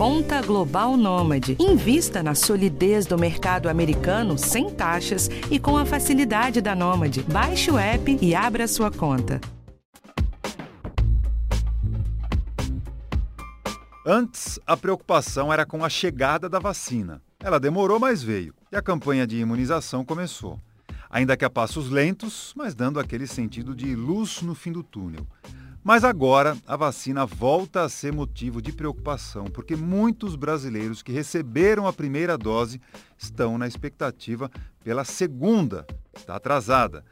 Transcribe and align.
Conta 0.00 0.40
Global 0.40 0.96
Nômade. 0.96 1.58
Invista 1.60 2.22
na 2.22 2.34
solidez 2.34 3.04
do 3.04 3.18
mercado 3.18 3.68
americano 3.68 4.38
sem 4.38 4.70
taxas 4.70 5.28
e 5.50 5.58
com 5.58 5.76
a 5.76 5.84
facilidade 5.84 6.62
da 6.62 6.74
Nômade. 6.74 7.22
Baixe 7.24 7.70
o 7.70 7.76
app 7.76 8.18
e 8.18 8.34
abra 8.34 8.66
sua 8.66 8.90
conta. 8.90 9.38
Antes, 14.06 14.58
a 14.66 14.74
preocupação 14.74 15.52
era 15.52 15.66
com 15.66 15.84
a 15.84 15.90
chegada 15.90 16.48
da 16.48 16.58
vacina. 16.58 17.20
Ela 17.38 17.60
demorou, 17.60 18.00
mas 18.00 18.22
veio. 18.22 18.54
E 18.72 18.76
a 18.76 18.80
campanha 18.80 19.26
de 19.26 19.38
imunização 19.38 20.02
começou. 20.02 20.58
Ainda 21.10 21.36
que 21.36 21.44
a 21.44 21.50
passos 21.50 21.90
lentos, 21.90 22.54
mas 22.56 22.74
dando 22.74 22.98
aquele 22.98 23.26
sentido 23.26 23.74
de 23.74 23.94
luz 23.94 24.40
no 24.40 24.54
fim 24.54 24.72
do 24.72 24.82
túnel. 24.82 25.26
Mas 25.82 26.04
agora 26.04 26.58
a 26.66 26.76
vacina 26.76 27.24
volta 27.24 27.82
a 27.82 27.88
ser 27.88 28.12
motivo 28.12 28.60
de 28.60 28.70
preocupação, 28.70 29.46
porque 29.46 29.74
muitos 29.74 30.36
brasileiros 30.36 31.02
que 31.02 31.10
receberam 31.10 31.86
a 31.86 31.92
primeira 31.92 32.36
dose 32.36 32.78
estão 33.16 33.56
na 33.56 33.66
expectativa 33.66 34.50
pela 34.84 35.04
segunda, 35.04 35.86
está 36.14 36.36
atrasada. 36.36 37.02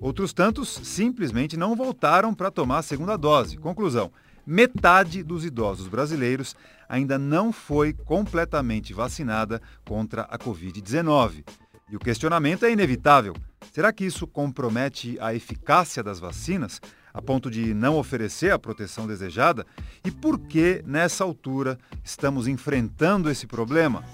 Outros 0.00 0.32
tantos 0.32 0.68
simplesmente 0.68 1.56
não 1.56 1.76
voltaram 1.76 2.34
para 2.34 2.50
tomar 2.50 2.78
a 2.78 2.82
segunda 2.82 3.16
dose. 3.16 3.58
Conclusão: 3.58 4.10
metade 4.44 5.22
dos 5.22 5.44
idosos 5.44 5.86
brasileiros 5.86 6.56
ainda 6.88 7.16
não 7.18 7.52
foi 7.52 7.92
completamente 7.92 8.92
vacinada 8.92 9.62
contra 9.84 10.22
a 10.22 10.36
Covid-19. 10.36 11.44
E 11.88 11.94
o 11.94 12.00
questionamento 12.00 12.64
é 12.64 12.72
inevitável. 12.72 13.34
Será 13.72 13.92
que 13.92 14.04
isso 14.04 14.26
compromete 14.26 15.16
a 15.20 15.32
eficácia 15.32 16.02
das 16.02 16.18
vacinas 16.18 16.80
a 17.16 17.22
ponto 17.22 17.50
de 17.50 17.72
não 17.72 17.96
oferecer 17.96 18.52
a 18.52 18.58
proteção 18.58 19.06
desejada? 19.06 19.66
E 20.04 20.10
por 20.10 20.38
que, 20.38 20.82
nessa 20.86 21.24
altura, 21.24 21.78
estamos 22.04 22.46
enfrentando 22.46 23.30
esse 23.30 23.46
problema? 23.46 24.04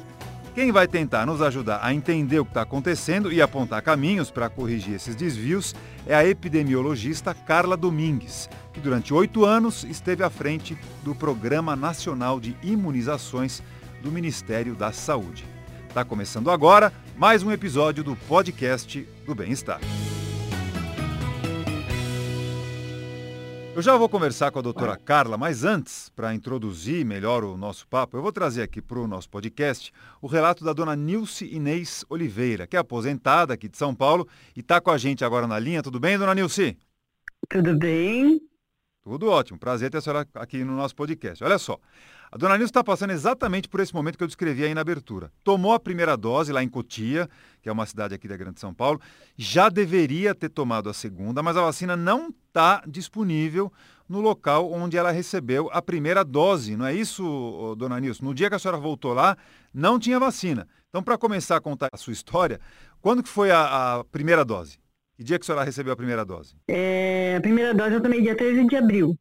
Quem 0.54 0.70
vai 0.70 0.86
tentar 0.86 1.26
nos 1.26 1.42
ajudar 1.42 1.80
a 1.82 1.92
entender 1.92 2.38
o 2.38 2.44
que 2.44 2.50
está 2.50 2.62
acontecendo 2.62 3.32
e 3.32 3.42
apontar 3.42 3.82
caminhos 3.82 4.30
para 4.30 4.48
corrigir 4.48 4.94
esses 4.94 5.16
desvios 5.16 5.74
é 6.06 6.14
a 6.14 6.24
epidemiologista 6.24 7.34
Carla 7.34 7.76
Domingues, 7.76 8.48
que 8.72 8.78
durante 8.78 9.12
oito 9.12 9.44
anos 9.44 9.82
esteve 9.82 10.22
à 10.22 10.30
frente 10.30 10.78
do 11.02 11.14
Programa 11.14 11.74
Nacional 11.74 12.38
de 12.38 12.54
Imunizações 12.62 13.62
do 14.00 14.12
Ministério 14.12 14.74
da 14.74 14.92
Saúde. 14.92 15.44
Está 15.88 16.04
começando 16.04 16.50
agora 16.50 16.92
mais 17.16 17.42
um 17.42 17.50
episódio 17.50 18.04
do 18.04 18.14
podcast 18.14 19.08
do 19.26 19.34
Bem-Estar. 19.34 19.80
Eu 23.74 23.80
já 23.80 23.96
vou 23.96 24.06
conversar 24.06 24.50
com 24.50 24.58
a 24.58 24.62
doutora 24.62 24.98
Carla, 24.98 25.38
mas 25.38 25.64
antes, 25.64 26.10
para 26.10 26.34
introduzir 26.34 27.06
melhor 27.06 27.42
o 27.42 27.56
nosso 27.56 27.88
papo, 27.88 28.18
eu 28.18 28.22
vou 28.22 28.30
trazer 28.30 28.60
aqui 28.60 28.82
para 28.82 28.98
o 28.98 29.06
nosso 29.06 29.30
podcast 29.30 29.90
o 30.20 30.26
relato 30.26 30.62
da 30.62 30.74
dona 30.74 30.94
Nilce 30.94 31.46
Inês 31.46 32.04
Oliveira, 32.10 32.66
que 32.66 32.76
é 32.76 32.78
aposentada 32.78 33.54
aqui 33.54 33.70
de 33.70 33.78
São 33.78 33.94
Paulo 33.94 34.28
e 34.54 34.60
está 34.60 34.78
com 34.78 34.90
a 34.90 34.98
gente 34.98 35.24
agora 35.24 35.46
na 35.46 35.58
linha. 35.58 35.82
Tudo 35.82 35.98
bem, 35.98 36.18
dona 36.18 36.34
Nilce? 36.34 36.76
Tudo 37.48 37.74
bem. 37.78 38.38
Tudo 39.02 39.28
ótimo. 39.28 39.58
Prazer 39.58 39.90
ter 39.90 39.98
a 39.98 40.00
senhora 40.00 40.26
aqui 40.34 40.62
no 40.62 40.76
nosso 40.76 40.94
podcast. 40.94 41.42
Olha 41.42 41.58
só, 41.58 41.76
a 42.30 42.38
dona 42.38 42.56
Nilce 42.56 42.70
está 42.70 42.84
passando 42.84 43.10
exatamente 43.10 43.68
por 43.68 43.80
esse 43.80 43.92
momento 43.92 44.16
que 44.16 44.22
eu 44.22 44.28
descrevi 44.28 44.64
aí 44.64 44.72
na 44.74 44.80
abertura. 44.80 45.32
Tomou 45.42 45.72
a 45.72 45.80
primeira 45.80 46.16
dose 46.16 46.52
lá 46.52 46.62
em 46.62 46.68
Cotia, 46.68 47.28
que 47.60 47.68
é 47.68 47.72
uma 47.72 47.84
cidade 47.84 48.14
aqui 48.14 48.28
da 48.28 48.36
Grande 48.36 48.60
São 48.60 48.72
Paulo, 48.72 49.00
já 49.36 49.68
deveria 49.68 50.34
ter 50.36 50.48
tomado 50.48 50.88
a 50.88 50.94
segunda, 50.94 51.42
mas 51.42 51.56
a 51.56 51.62
vacina 51.62 51.96
não 51.96 52.32
está 52.48 52.82
disponível 52.86 53.72
no 54.08 54.20
local 54.20 54.70
onde 54.70 54.96
ela 54.96 55.10
recebeu 55.10 55.68
a 55.72 55.82
primeira 55.82 56.24
dose. 56.24 56.76
Não 56.76 56.86
é 56.86 56.94
isso, 56.94 57.74
dona 57.76 57.98
Nilce? 57.98 58.22
No 58.22 58.32
dia 58.32 58.48
que 58.48 58.54
a 58.54 58.58
senhora 58.58 58.78
voltou 58.78 59.12
lá, 59.12 59.36
não 59.74 59.98
tinha 59.98 60.20
vacina. 60.20 60.68
Então, 60.90 61.02
para 61.02 61.18
começar 61.18 61.56
a 61.56 61.60
contar 61.60 61.88
a 61.92 61.96
sua 61.96 62.12
história, 62.12 62.60
quando 63.00 63.22
que 63.22 63.28
foi 63.28 63.50
a, 63.50 63.98
a 63.98 64.04
primeira 64.04 64.44
dose? 64.44 64.78
Que 65.14 65.22
dia 65.22 65.38
que 65.38 65.44
a 65.44 65.46
senhora 65.46 65.64
recebeu 65.64 65.92
a 65.92 65.96
primeira 65.96 66.24
dose? 66.24 66.54
É, 66.68 67.36
a 67.36 67.40
primeira 67.40 67.74
dose 67.74 67.94
eu 67.94 68.00
tomei 68.00 68.20
dia 68.22 68.36
13 68.36 68.66
de 68.66 68.76
abril. 68.76 69.18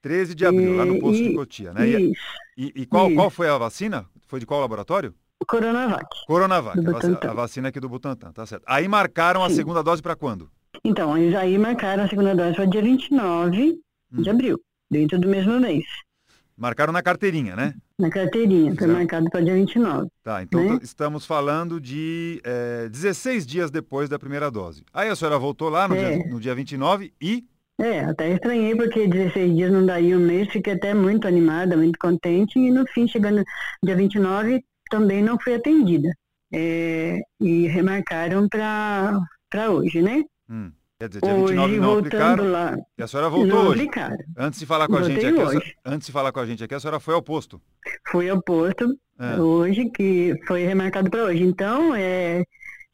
13 0.00 0.34
de 0.34 0.44
abril, 0.44 0.76
lá 0.76 0.84
no 0.84 0.98
posto 0.98 1.22
e, 1.22 1.28
de 1.28 1.34
Cotia, 1.34 1.72
né? 1.72 1.88
Isso, 1.88 2.12
e, 2.56 2.72
e 2.82 2.86
qual, 2.86 3.10
qual 3.12 3.30
foi 3.30 3.48
a 3.48 3.56
vacina? 3.56 4.04
Foi 4.26 4.40
de 4.40 4.46
qual 4.46 4.60
laboratório? 4.60 5.14
Coronavac. 5.46 6.06
Coronavac, 6.26 6.78
a 6.78 6.90
vacina, 6.92 7.18
a 7.22 7.34
vacina 7.34 7.68
aqui 7.68 7.80
do 7.80 7.88
Butantan, 7.88 8.32
tá 8.32 8.46
certo. 8.46 8.64
Aí 8.66 8.86
marcaram 8.88 9.40
Sim. 9.40 9.52
a 9.52 9.56
segunda 9.56 9.82
dose 9.82 10.02
para 10.02 10.16
quando? 10.16 10.50
Então, 10.84 11.16
eles 11.16 11.34
aí 11.34 11.56
marcaram 11.58 12.04
a 12.04 12.08
segunda 12.08 12.34
dose 12.34 12.54
para 12.54 12.64
dia 12.64 12.82
29 12.82 13.80
hum. 14.12 14.22
de 14.22 14.30
abril, 14.30 14.60
dentro 14.90 15.18
do 15.18 15.28
mesmo 15.28 15.58
mês. 15.60 15.84
Marcaram 16.56 16.92
na 16.92 17.02
carteirinha, 17.02 17.56
né? 17.56 17.74
Na 17.98 18.10
carteirinha, 18.10 18.74
foi 18.76 18.86
marcado 18.86 19.28
para 19.30 19.40
dia 19.40 19.54
29. 19.54 20.08
Tá, 20.22 20.42
então 20.42 20.74
né? 20.74 20.78
estamos 20.82 21.24
falando 21.24 21.80
de 21.80 22.40
é, 22.44 22.88
16 22.88 23.46
dias 23.46 23.70
depois 23.70 24.08
da 24.08 24.18
primeira 24.18 24.50
dose. 24.50 24.84
Aí 24.92 25.08
a 25.08 25.16
senhora 25.16 25.38
voltou 25.38 25.68
lá 25.68 25.88
no, 25.88 25.94
é. 25.94 26.16
dia, 26.16 26.30
no 26.30 26.40
dia 26.40 26.54
29 26.54 27.12
e 27.20 27.44
é, 27.80 28.00
até 28.04 28.32
estranhei 28.32 28.76
porque 28.76 29.08
16 29.08 29.56
dias 29.56 29.72
não 29.72 29.84
daria 29.84 30.16
um 30.16 30.20
mês, 30.20 30.48
fiquei 30.52 30.74
até 30.74 30.94
muito 30.94 31.26
animada, 31.26 31.76
muito 31.76 31.98
contente 31.98 32.58
e 32.58 32.70
no 32.70 32.86
fim, 32.86 33.08
chegando 33.08 33.42
dia 33.82 33.96
29, 33.96 34.62
também 34.90 35.22
não 35.22 35.38
fui 35.38 35.54
atendida. 35.54 36.08
É, 36.54 37.18
e 37.40 37.66
remarcaram 37.66 38.46
para 38.48 39.70
hoje, 39.70 40.02
né? 40.02 40.22
Hum. 40.50 40.70
Quer 41.02 41.08
dizer, 41.08 41.20
dia 41.22 41.34
hoje, 41.34 41.54
29 41.54 41.80
não 41.80 41.98
aplicaram 41.98 42.48
lá, 42.48 42.76
e 42.96 43.02
a 43.02 43.08
senhora 43.08 43.28
voltou 43.28 43.48
não 43.48 43.66
hoje. 43.70 43.80
Aplicaram. 43.80 44.16
Antes 44.38 44.60
de 44.60 44.66
falar 44.66 44.86
com 44.86 44.96
a 44.96 45.02
gente 45.02 45.26
aqui, 45.26 45.40
a 45.40 45.48
senhora, 45.48 45.66
antes 45.84 46.06
de 46.06 46.12
falar 46.12 46.30
com 46.30 46.38
a 46.38 46.46
gente 46.46 46.62
aqui, 46.62 46.74
a 46.76 46.78
senhora 46.78 47.00
foi 47.00 47.14
ao 47.14 47.20
posto. 47.20 47.60
Fui 48.06 48.30
ao 48.30 48.40
posto 48.40 48.96
é. 49.18 49.40
hoje, 49.40 49.90
que 49.90 50.32
foi 50.46 50.62
remarcado 50.62 51.10
para 51.10 51.24
hoje. 51.24 51.42
Então, 51.42 51.92
é, 51.92 52.44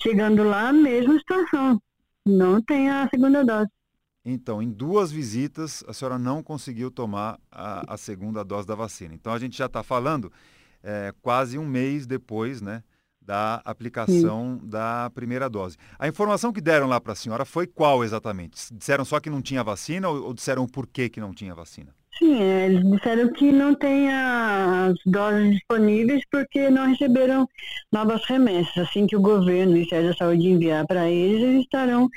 chegando 0.03 0.43
lá, 0.43 0.73
mesma 0.73 1.19
situação. 1.19 1.79
Não 2.25 2.63
tem 2.63 2.89
a 2.89 3.07
segunda 3.11 3.45
dose. 3.45 3.69
Então, 4.25 4.63
em 4.63 4.71
duas 4.71 5.13
visitas, 5.13 5.85
a 5.87 5.93
senhora 5.93 6.19
não 6.19 6.43
conseguiu 6.43 6.91
tomar 6.91 7.39
a, 7.53 7.93
a 7.93 7.99
segunda 7.99 8.43
dose 8.43 8.67
da 8.67 8.75
vacina. 8.75 9.15
Então, 9.15 9.35
a 9.35 9.39
gente 9.39 9.59
já 9.59 9.67
está 9.67 9.83
falando 9.83 10.33
é, 10.83 11.13
quase 11.21 11.59
um 11.59 11.67
mês 11.67 12.07
depois 12.07 12.63
né, 12.63 12.83
da 13.29 13.61
aplicação 13.63 14.59
Sim. 14.59 14.69
da 14.71 15.11
primeira 15.15 15.51
dose. 15.51 15.77
A 15.99 16.09
informação 16.09 16.51
que 16.51 16.63
deram 16.63 16.87
lá 16.87 16.99
para 16.99 17.13
a 17.13 17.17
senhora 17.17 17.45
foi 17.45 17.67
qual 17.67 18.03
exatamente? 18.03 18.57
Disseram 18.73 19.05
só 19.05 19.21
que 19.21 19.29
não 19.29 19.43
tinha 19.43 19.63
vacina 19.63 20.09
ou, 20.09 20.29
ou 20.29 20.35
disseram 20.35 20.65
o 20.65 20.67
porquê 20.67 21.11
que 21.11 21.21
não 21.21 21.35
tinha 21.35 21.55
vacina? 21.55 21.95
Sim, 22.19 22.41
é, 22.41 22.67
eles 22.67 22.91
disseram 22.91 23.31
que 23.35 23.53
não 23.53 23.75
tem 23.75 24.11
as 24.11 24.95
doses 25.05 25.51
disponíveis 25.51 26.23
porque 26.33 26.71
não 26.71 26.87
receberam 26.87 27.47
novas 27.93 28.25
remessas. 28.25 28.79
Assim 28.79 29.07
que 29.07 29.15
o 29.15 29.21
governo, 29.21 29.73
o 29.73 29.75
Ministério 29.75 30.09
da 30.09 30.17
Saúde 30.17 30.49
enviar 30.49 30.87
para 30.87 31.11
eles, 31.11 31.43
eles 31.43 31.61
estarão 31.65 32.09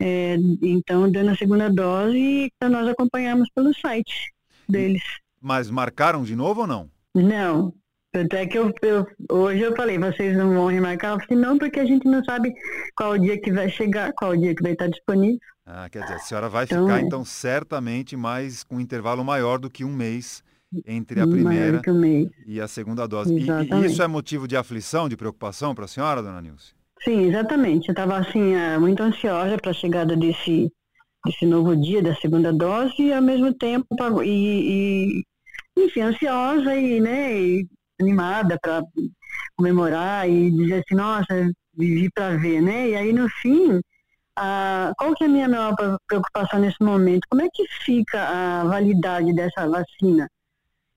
é, 0.00 0.36
então, 0.62 1.12
dando 1.12 1.30
a 1.30 1.36
segunda 1.36 1.68
dose 1.68 2.50
para 2.58 2.70
nós 2.70 2.88
acompanharmos 2.88 3.50
pelo 3.54 3.74
site 3.74 4.32
deles. 4.66 5.02
Mas 5.42 5.70
marcaram 5.70 6.24
de 6.24 6.34
novo 6.34 6.62
ou 6.62 6.66
não? 6.66 6.90
Não. 7.14 7.74
Até 8.14 8.46
que 8.46 8.56
eu, 8.56 8.72
eu, 8.82 9.06
hoje 9.28 9.60
eu 9.60 9.74
falei, 9.74 9.98
vocês 9.98 10.36
não 10.36 10.54
vão 10.54 10.68
remarcar? 10.68 11.14
Eu 11.14 11.20
falei, 11.26 11.44
não, 11.44 11.58
porque 11.58 11.80
a 11.80 11.84
gente 11.84 12.06
não 12.06 12.22
sabe 12.24 12.54
qual 12.96 13.12
o 13.12 13.18
dia 13.18 13.40
que 13.40 13.52
vai 13.52 13.68
chegar, 13.68 14.12
qual 14.12 14.30
o 14.30 14.36
dia 14.36 14.54
que 14.54 14.62
vai 14.62 14.72
estar 14.72 14.86
disponível. 14.86 15.38
Ah, 15.66 15.88
quer 15.90 16.02
dizer, 16.02 16.14
a 16.14 16.18
senhora 16.18 16.48
vai 16.48 16.64
então, 16.64 16.86
ficar, 16.86 16.98
é. 16.98 17.02
então, 17.02 17.24
certamente 17.24 18.16
mais 18.16 18.62
com 18.62 18.76
um 18.76 18.80
intervalo 18.80 19.24
maior 19.24 19.58
do 19.58 19.68
que 19.68 19.84
um 19.84 19.92
mês 19.92 20.44
entre 20.86 21.20
a 21.20 21.26
primeira 21.26 21.80
um 21.88 22.30
e 22.46 22.60
a 22.60 22.68
segunda 22.68 23.06
dose. 23.06 23.34
E, 23.34 23.46
e, 23.48 23.86
isso 23.86 24.02
é 24.02 24.06
motivo 24.06 24.46
de 24.46 24.56
aflição, 24.56 25.08
de 25.08 25.16
preocupação 25.16 25.74
para 25.74 25.86
a 25.86 25.88
senhora, 25.88 26.22
dona 26.22 26.40
Nilce? 26.40 26.72
Sim, 27.02 27.28
exatamente. 27.28 27.88
Eu 27.88 27.92
estava 27.92 28.16
assim, 28.16 28.54
é, 28.54 28.78
muito 28.78 29.02
ansiosa 29.02 29.56
para 29.56 29.70
a 29.70 29.74
chegada 29.74 30.16
desse, 30.16 30.70
desse 31.24 31.46
novo 31.46 31.74
dia, 31.76 32.02
da 32.02 32.14
segunda 32.16 32.52
dose, 32.52 32.94
e 33.00 33.12
ao 33.12 33.22
mesmo 33.22 33.52
tempo, 33.54 33.86
e, 34.22 34.28
e 34.28 35.22
enfim, 35.76 36.00
ansiosa 36.00 36.76
e, 36.76 37.00
né, 37.00 37.40
e 37.40 37.68
animada 38.04 38.58
para 38.60 38.82
comemorar 39.56 40.28
e 40.28 40.50
dizer 40.50 40.84
assim, 40.84 40.94
nossa, 40.94 41.52
vivi 41.76 42.10
para 42.14 42.36
ver, 42.36 42.60
né? 42.60 42.90
E 42.90 42.96
aí 42.96 43.12
no 43.12 43.28
fim, 43.28 43.80
a, 44.36 44.92
qual 44.96 45.14
que 45.14 45.24
é 45.24 45.26
a 45.26 45.30
minha 45.30 45.48
maior 45.48 45.74
preocupação 46.06 46.60
nesse 46.60 46.82
momento? 46.82 47.26
Como 47.28 47.42
é 47.42 47.48
que 47.52 47.66
fica 47.84 48.20
a 48.20 48.64
validade 48.64 49.32
dessa 49.34 49.68
vacina? 49.68 50.28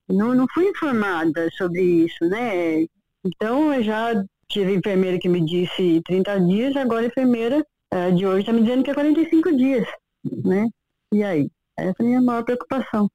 Não, 0.08 0.34
não 0.34 0.46
fui 0.54 0.68
informada 0.68 1.48
sobre 1.56 1.82
isso, 1.82 2.24
né? 2.26 2.86
Então 3.24 3.74
eu 3.74 3.82
já 3.82 4.14
Tive 4.50 4.74
enfermeira 4.74 5.18
que 5.18 5.28
me 5.28 5.44
disse 5.44 6.00
30 6.06 6.40
dias, 6.40 6.76
agora 6.76 7.02
a 7.02 7.08
enfermeira 7.08 7.62
é, 7.90 8.10
de 8.10 8.26
hoje 8.26 8.40
está 8.40 8.52
me 8.52 8.62
dizendo 8.62 8.82
que 8.82 8.90
é 8.90 8.94
45 8.94 9.54
dias, 9.54 9.86
né? 10.24 10.66
E 11.12 11.22
aí? 11.22 11.50
Essa 11.76 11.96
é 11.98 12.02
a 12.02 12.04
minha 12.04 12.22
maior 12.22 12.42
preocupação. 12.44 13.10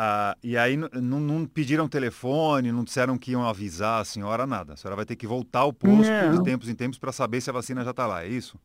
Ah, 0.00 0.36
e 0.44 0.56
aí 0.56 0.76
não 0.76 1.44
pediram 1.44 1.88
telefone, 1.88 2.70
não 2.70 2.84
disseram 2.84 3.18
que 3.18 3.32
iam 3.32 3.44
avisar 3.44 4.00
a 4.00 4.04
senhora, 4.04 4.46
nada. 4.46 4.74
A 4.74 4.76
senhora 4.76 4.94
vai 4.94 5.04
ter 5.04 5.16
que 5.16 5.26
voltar 5.26 5.60
ao 5.60 5.72
posto 5.72 6.08
não. 6.08 6.36
de 6.36 6.44
tempos 6.44 6.68
em 6.68 6.74
tempos 6.76 7.00
para 7.00 7.10
saber 7.10 7.40
se 7.40 7.50
a 7.50 7.52
vacina 7.52 7.82
já 7.82 7.90
está 7.90 8.06
lá, 8.06 8.22
é 8.22 8.28
isso? 8.28 8.56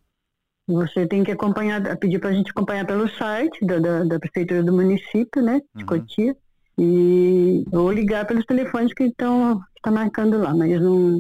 Você 0.68 1.08
tem 1.08 1.24
que 1.24 1.32
acompanhar, 1.32 1.82
pedir 1.98 2.20
para 2.20 2.30
a 2.30 2.34
gente 2.34 2.52
acompanhar 2.52 2.86
pelo 2.86 3.10
site 3.10 3.66
da, 3.66 3.80
da, 3.80 4.04
da, 4.04 4.20
prefeitura 4.20 4.62
do 4.62 4.72
município, 4.72 5.42
né, 5.42 5.60
de 5.74 5.82
uhum. 5.82 5.88
Cotia. 5.88 6.38
E 6.78 7.66
vou 7.68 7.92
ligar 7.92 8.28
pelos 8.28 8.46
telefones 8.46 8.94
que 8.94 9.06
estão 9.06 9.60
tá 9.82 9.90
marcando 9.90 10.38
lá, 10.38 10.54
mas 10.54 10.80
não, 10.80 11.20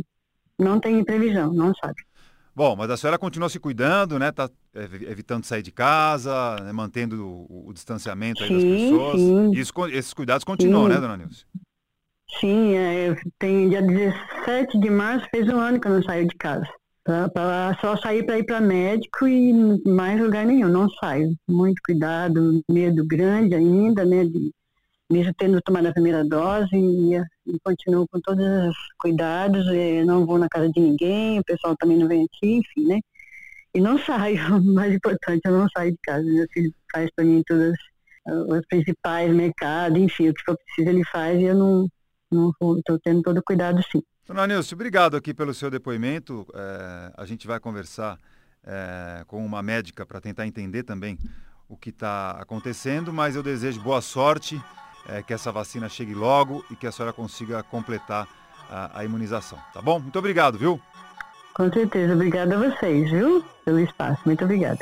não 0.59 0.79
tem 0.79 1.03
previsão, 1.03 1.51
não 1.51 1.73
sabe. 1.73 1.95
Bom, 2.55 2.75
mas 2.75 2.89
a 2.91 2.97
senhora 2.97 3.17
continua 3.17 3.49
se 3.49 3.59
cuidando, 3.59 4.19
né? 4.19 4.31
Tá 4.31 4.49
evitando 5.07 5.43
sair 5.43 5.63
de 5.63 5.71
casa, 5.71 6.55
né? 6.61 6.71
mantendo 6.71 7.25
o, 7.25 7.69
o 7.69 7.73
distanciamento 7.73 8.45
sim, 8.45 8.53
das 8.53 8.63
pessoas. 8.63 9.19
Sim. 9.19 9.51
Isso, 9.53 9.73
esses 9.87 10.13
cuidados 10.13 10.43
continuam, 10.43 10.83
sim. 10.83 10.89
né, 10.89 10.99
dona 10.99 11.17
Nilce? 11.17 11.45
Sim, 12.39 12.75
é, 12.75 13.15
tem 13.39 13.69
dia 13.69 13.81
17 13.81 14.79
de 14.79 14.89
março, 14.89 15.27
fez 15.29 15.47
um 15.47 15.59
ano 15.59 15.79
que 15.79 15.87
eu 15.87 15.93
não 15.93 16.03
saio 16.03 16.27
de 16.27 16.35
casa. 16.35 16.67
Pra, 17.03 17.27
pra 17.29 17.77
só 17.81 17.97
sair 17.97 18.23
para 18.25 18.39
ir 18.39 18.45
para 18.45 18.61
médico 18.61 19.27
e 19.27 19.51
mais 19.85 20.21
lugar 20.21 20.45
nenhum, 20.45 20.69
não 20.69 20.89
saio. 20.89 21.35
Muito 21.47 21.81
cuidado, 21.85 22.61
medo 22.69 23.05
grande 23.05 23.55
ainda, 23.55 24.05
né? 24.05 24.25
De, 24.25 24.51
mesmo 25.11 25.33
tendo 25.37 25.61
tomado 25.61 25.87
a 25.87 25.93
primeira 25.93 26.23
dose 26.23 26.75
e, 26.75 27.15
e 27.15 27.59
continuo 27.63 28.07
com 28.07 28.19
todos 28.21 28.45
os 28.45 28.75
cuidados, 28.99 29.65
não 30.05 30.25
vou 30.25 30.37
na 30.37 30.47
casa 30.49 30.69
de 30.69 30.79
ninguém, 30.79 31.39
o 31.39 31.43
pessoal 31.43 31.75
também 31.77 31.97
não 31.97 32.07
vem 32.07 32.25
aqui, 32.25 32.55
enfim, 32.55 32.87
né? 32.87 32.99
E 33.75 33.81
não 33.81 33.97
saio, 33.97 34.37
o 34.57 34.73
mais 34.73 34.93
importante, 34.93 35.41
eu 35.45 35.51
não 35.51 35.67
saio 35.69 35.91
de 35.91 35.97
casa. 36.03 36.23
Meu 36.23 36.47
filho 36.53 36.73
faz 36.91 37.09
para 37.15 37.25
mim 37.25 37.43
todos 37.45 37.73
os 38.25 38.65
principais 38.67 39.33
mercados, 39.33 39.99
enfim, 39.99 40.29
o 40.29 40.33
que 40.33 40.43
for 40.43 40.57
preciso 40.57 40.89
ele 40.89 41.03
faz 41.05 41.39
e 41.39 41.45
eu 41.45 41.55
não 41.55 41.89
estou 42.77 42.99
tendo 43.03 43.21
todo 43.21 43.43
cuidado 43.43 43.81
sim. 43.91 44.01
Dona 44.25 44.47
Nilce, 44.47 44.73
obrigado 44.73 45.17
aqui 45.17 45.33
pelo 45.33 45.53
seu 45.53 45.69
depoimento. 45.69 46.47
É, 46.53 47.13
a 47.17 47.25
gente 47.25 47.45
vai 47.45 47.59
conversar 47.59 48.17
é, 48.63 49.23
com 49.27 49.45
uma 49.45 49.61
médica 49.61 50.05
para 50.05 50.21
tentar 50.21 50.47
entender 50.47 50.83
também 50.83 51.19
o 51.67 51.75
que 51.75 51.89
está 51.89 52.31
acontecendo, 52.39 53.11
mas 53.11 53.35
eu 53.35 53.43
desejo 53.43 53.81
boa 53.81 54.01
sorte, 54.01 54.61
é, 55.07 55.21
que 55.21 55.33
essa 55.33 55.51
vacina 55.51 55.89
chegue 55.89 56.13
logo 56.13 56.63
e 56.71 56.75
que 56.75 56.87
a 56.87 56.91
senhora 56.91 57.13
consiga 57.13 57.63
completar 57.63 58.27
a, 58.69 58.99
a 58.99 59.05
imunização, 59.05 59.59
tá 59.73 59.81
bom? 59.81 59.99
Muito 59.99 60.17
obrigado, 60.17 60.57
viu? 60.57 60.79
Com 61.53 61.71
certeza, 61.71 62.13
obrigada 62.13 62.55
a 62.55 62.69
vocês, 62.69 63.11
viu? 63.11 63.43
Pelo 63.63 63.79
espaço. 63.79 64.21
Muito 64.25 64.43
obrigada. 64.43 64.79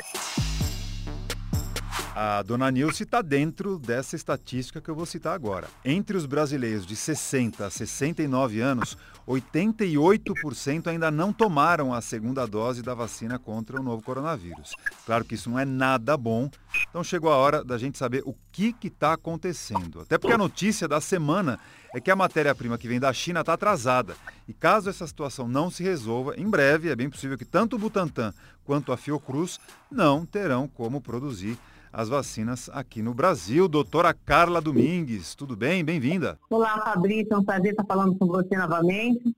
A 2.24 2.40
dona 2.42 2.70
Nilce 2.70 3.02
está 3.02 3.20
dentro 3.20 3.80
dessa 3.80 4.14
estatística 4.14 4.80
que 4.80 4.88
eu 4.88 4.94
vou 4.94 5.04
citar 5.04 5.34
agora. 5.34 5.66
Entre 5.84 6.16
os 6.16 6.24
brasileiros 6.24 6.86
de 6.86 6.94
60 6.94 7.66
a 7.66 7.68
69 7.68 8.60
anos, 8.60 8.96
88% 9.26 10.86
ainda 10.86 11.10
não 11.10 11.32
tomaram 11.32 11.92
a 11.92 12.00
segunda 12.00 12.46
dose 12.46 12.80
da 12.80 12.94
vacina 12.94 13.40
contra 13.40 13.80
o 13.80 13.82
novo 13.82 14.04
coronavírus. 14.04 14.70
Claro 15.04 15.24
que 15.24 15.34
isso 15.34 15.50
não 15.50 15.58
é 15.58 15.64
nada 15.64 16.16
bom, 16.16 16.48
então 16.88 17.02
chegou 17.02 17.32
a 17.32 17.36
hora 17.36 17.64
da 17.64 17.76
gente 17.76 17.98
saber 17.98 18.22
o 18.24 18.36
que 18.52 18.72
está 18.84 19.14
acontecendo. 19.14 20.02
Até 20.02 20.16
porque 20.16 20.34
a 20.34 20.38
notícia 20.38 20.86
da 20.86 21.00
semana 21.00 21.58
é 21.92 22.00
que 22.00 22.10
a 22.10 22.14
matéria-prima 22.14 22.78
que 22.78 22.86
vem 22.86 23.00
da 23.00 23.12
China 23.12 23.40
está 23.40 23.54
atrasada. 23.54 24.14
E 24.46 24.52
caso 24.52 24.88
essa 24.88 25.08
situação 25.08 25.48
não 25.48 25.72
se 25.72 25.82
resolva, 25.82 26.36
em 26.36 26.48
breve 26.48 26.88
é 26.88 26.94
bem 26.94 27.10
possível 27.10 27.36
que 27.36 27.44
tanto 27.44 27.74
o 27.74 27.78
Butantan 27.80 28.32
quanto 28.64 28.92
a 28.92 28.96
Fiocruz 28.96 29.58
não 29.90 30.24
terão 30.24 30.68
como 30.68 31.00
produzir 31.00 31.58
as 31.92 32.08
vacinas 32.08 32.70
aqui 32.72 33.02
no 33.02 33.12
Brasil. 33.12 33.68
Doutora 33.68 34.14
Carla 34.14 34.60
Domingues, 34.60 35.34
tudo 35.34 35.54
bem? 35.54 35.84
Bem-vinda. 35.84 36.38
Olá, 36.48 36.80
Fabrício, 36.82 37.34
é 37.34 37.36
um 37.36 37.44
prazer 37.44 37.72
estar 37.72 37.84
falando 37.84 38.16
com 38.16 38.26
você 38.26 38.56
novamente. 38.56 39.34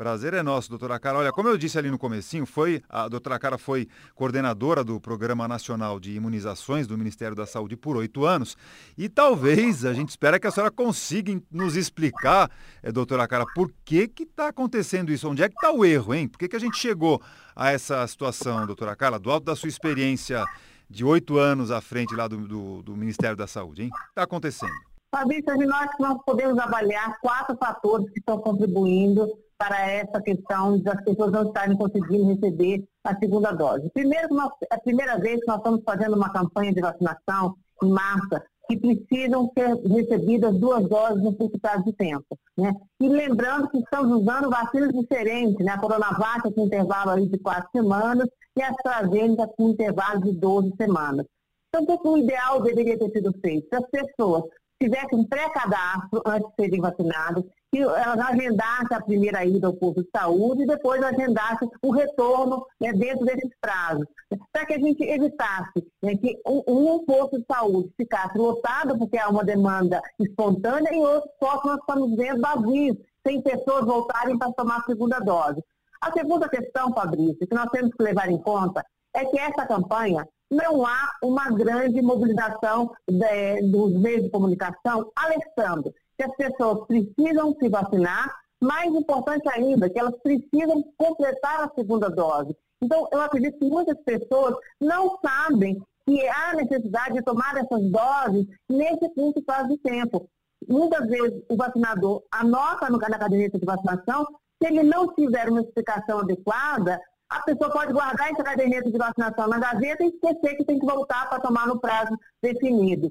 Prazer 0.00 0.32
é 0.32 0.42
nosso, 0.42 0.70
doutora 0.70 0.98
Cara. 0.98 1.18
Olha, 1.18 1.30
como 1.30 1.50
eu 1.50 1.58
disse 1.58 1.76
ali 1.76 1.90
no 1.90 1.98
comecinho, 1.98 2.46
foi 2.46 2.80
a 2.88 3.06
doutora 3.06 3.38
Cara 3.38 3.58
foi 3.58 3.86
coordenadora 4.14 4.82
do 4.82 4.98
Programa 4.98 5.46
Nacional 5.46 6.00
de 6.00 6.14
Imunizações 6.14 6.86
do 6.86 6.96
Ministério 6.96 7.36
da 7.36 7.44
Saúde 7.44 7.76
por 7.76 7.98
oito 7.98 8.24
anos 8.24 8.56
e 8.96 9.10
talvez 9.10 9.84
a 9.84 9.92
gente 9.92 10.08
espera 10.08 10.40
que 10.40 10.46
a 10.46 10.50
senhora 10.50 10.70
consiga 10.70 11.38
nos 11.50 11.76
explicar, 11.76 12.50
é, 12.82 12.90
doutora 12.90 13.28
Cara, 13.28 13.44
por 13.54 13.70
que 13.84 14.08
que 14.08 14.22
está 14.22 14.48
acontecendo 14.48 15.12
isso? 15.12 15.28
Onde 15.28 15.42
é 15.42 15.50
que 15.50 15.54
está 15.54 15.70
o 15.70 15.84
erro, 15.84 16.14
hein? 16.14 16.28
Por 16.28 16.38
que, 16.38 16.48
que 16.48 16.56
a 16.56 16.60
gente 16.60 16.78
chegou 16.78 17.20
a 17.54 17.70
essa 17.70 18.06
situação, 18.06 18.64
doutora 18.64 18.96
Carla, 18.96 19.18
do 19.18 19.30
alto 19.30 19.44
da 19.44 19.54
sua 19.54 19.68
experiência 19.68 20.46
de 20.90 21.04
oito 21.04 21.38
anos 21.38 21.70
à 21.70 21.80
frente 21.80 22.14
lá 22.16 22.26
do, 22.26 22.36
do, 22.48 22.82
do 22.82 22.96
Ministério 22.96 23.36
da 23.36 23.46
Saúde, 23.46 23.84
hein? 23.84 23.90
Está 24.08 24.24
acontecendo? 24.24 24.72
Fabrício, 25.14 25.56
nós, 25.66 25.88
nós 25.98 26.18
podemos 26.26 26.58
avaliar 26.58 27.18
quatro 27.20 27.56
fatores 27.56 28.10
que 28.10 28.18
estão 28.18 28.38
contribuindo 28.38 29.28
para 29.56 29.78
essa 29.88 30.20
questão 30.20 30.80
das 30.80 31.02
pessoas 31.04 31.32
não 31.32 31.48
estarem 31.48 31.76
conseguindo 31.76 32.34
receber 32.34 32.84
a 33.04 33.16
segunda 33.16 33.52
dose. 33.52 33.90
Primeiro, 33.90 34.34
nós, 34.34 34.50
é 34.70 34.74
a 34.74 34.80
primeira 34.80 35.18
vez 35.18 35.40
que 35.40 35.46
nós 35.46 35.58
estamos 35.58 35.82
fazendo 35.84 36.16
uma 36.16 36.32
campanha 36.32 36.72
de 36.72 36.80
vacinação 36.80 37.54
em 37.82 37.90
massa 37.90 38.42
que 38.70 38.78
precisam 38.78 39.50
ser 39.56 39.74
recebidas 39.88 40.56
duas 40.56 40.88
doses 40.88 41.22
no 41.24 41.34
curto 41.34 41.58
prazo 41.58 41.84
de 41.84 41.92
tempo. 41.92 42.38
Né? 42.56 42.72
E 43.00 43.08
lembrando 43.08 43.68
que 43.68 43.78
estamos 43.78 44.22
usando 44.22 44.48
vacinas 44.48 44.92
diferentes, 44.92 45.64
né? 45.64 45.72
a 45.72 45.78
Coronavac 45.78 46.52
com 46.54 46.66
intervalo 46.66 47.10
aí 47.10 47.26
de 47.26 47.38
quatro 47.38 47.68
semanas 47.74 48.28
e 48.56 48.62
a 48.62 48.68
AstraZeneca 48.68 49.48
com 49.56 49.70
intervalo 49.70 50.20
de 50.20 50.32
12 50.32 50.72
semanas. 50.76 51.26
Então, 51.74 51.98
o 52.04 52.18
ideal 52.18 52.62
deveria 52.62 52.98
ter 52.98 53.10
sido 53.10 53.32
feito? 53.40 53.68
Se 53.68 53.76
as 53.76 53.90
pessoas 53.90 54.44
tivessem 54.80 55.24
pré-cadastro 55.24 56.22
antes 56.24 56.48
de 56.50 56.64
serem 56.64 56.80
vacinadas, 56.80 57.44
que 57.72 57.80
elas 57.80 58.18
agendassem 58.18 58.96
a 58.96 59.00
primeira 59.00 59.44
ida 59.44 59.68
ao 59.68 59.72
posto 59.72 60.02
de 60.02 60.10
saúde 60.10 60.62
e 60.62 60.66
depois 60.66 61.02
agendassem 61.02 61.70
o 61.82 61.92
retorno 61.92 62.66
né, 62.80 62.92
dentro 62.92 63.24
desses 63.24 63.50
prazos, 63.60 64.06
para 64.52 64.66
que 64.66 64.74
a 64.74 64.78
gente 64.78 65.02
evitasse 65.04 65.86
né, 66.02 66.16
que 66.16 66.36
um, 66.46 66.62
um, 66.66 67.04
posto 67.04 67.38
de 67.38 67.46
saúde 67.46 67.92
ficasse 67.96 68.36
lotado, 68.36 68.98
porque 68.98 69.16
há 69.16 69.28
uma 69.28 69.44
demanda 69.44 70.02
espontânea, 70.18 70.92
e 70.92 70.98
outros 70.98 71.32
postos 71.38 71.70
nós 71.70 71.80
estamos 71.80 72.16
vendo 72.16 72.40
vazios, 72.40 72.96
sem 73.26 73.40
pessoas 73.40 73.84
voltarem 73.84 74.36
para 74.36 74.52
tomar 74.52 74.78
a 74.78 74.84
segunda 74.84 75.20
dose. 75.20 75.62
A 76.00 76.12
segunda 76.12 76.48
questão, 76.48 76.92
Fabrício, 76.92 77.46
que 77.46 77.54
nós 77.54 77.70
temos 77.70 77.92
que 77.94 78.02
levar 78.02 78.30
em 78.30 78.38
conta 78.38 78.84
é 79.14 79.24
que 79.26 79.38
essa 79.38 79.66
campanha 79.66 80.26
não 80.50 80.84
há 80.84 81.10
uma 81.22 81.50
grande 81.50 82.02
mobilização 82.02 82.90
de, 83.08 83.70
dos 83.70 83.92
meios 84.00 84.24
de 84.24 84.30
comunicação, 84.30 85.10
alertando 85.14 85.94
que 86.20 86.24
as 86.24 86.36
pessoas 86.36 86.86
precisam 86.86 87.56
se 87.58 87.68
vacinar, 87.70 88.30
mais 88.60 88.94
importante 88.94 89.48
ainda, 89.48 89.88
que 89.88 89.98
elas 89.98 90.14
precisam 90.22 90.84
completar 90.98 91.64
a 91.64 91.74
segunda 91.74 92.10
dose. 92.10 92.54
Então, 92.82 93.08
eu 93.10 93.22
acredito 93.22 93.58
que 93.58 93.64
muitas 93.64 93.98
pessoas 94.04 94.54
não 94.78 95.18
sabem 95.24 95.82
que 96.06 96.28
há 96.28 96.54
necessidade 96.54 97.14
de 97.14 97.22
tomar 97.22 97.56
essas 97.56 97.82
doses 97.90 98.46
nesse 98.68 99.08
curto 99.14 99.42
prazo 99.42 99.68
de 99.68 99.78
tempo. 99.78 100.28
Muitas 100.68 101.08
vezes 101.08 101.42
o 101.48 101.56
vacinador 101.56 102.22
anota 102.30 102.90
na 102.90 103.18
caderneta 103.18 103.58
de 103.58 103.64
vacinação, 103.64 104.26
se 104.62 104.68
ele 104.68 104.82
não 104.82 105.14
tiver 105.14 105.48
uma 105.48 105.62
explicação 105.62 106.18
adequada, 106.18 107.00
a 107.30 107.40
pessoa 107.42 107.70
pode 107.70 107.94
guardar 107.94 108.30
essa 108.30 108.42
caderneta 108.42 108.90
de 108.90 108.98
vacinação 108.98 109.48
na 109.48 109.58
gaveta 109.58 110.04
e 110.04 110.08
esquecer 110.08 110.56
que 110.56 110.64
tem 110.66 110.78
que 110.78 110.84
voltar 110.84 111.30
para 111.30 111.40
tomar 111.40 111.66
no 111.66 111.80
prazo 111.80 112.14
definido. 112.42 113.10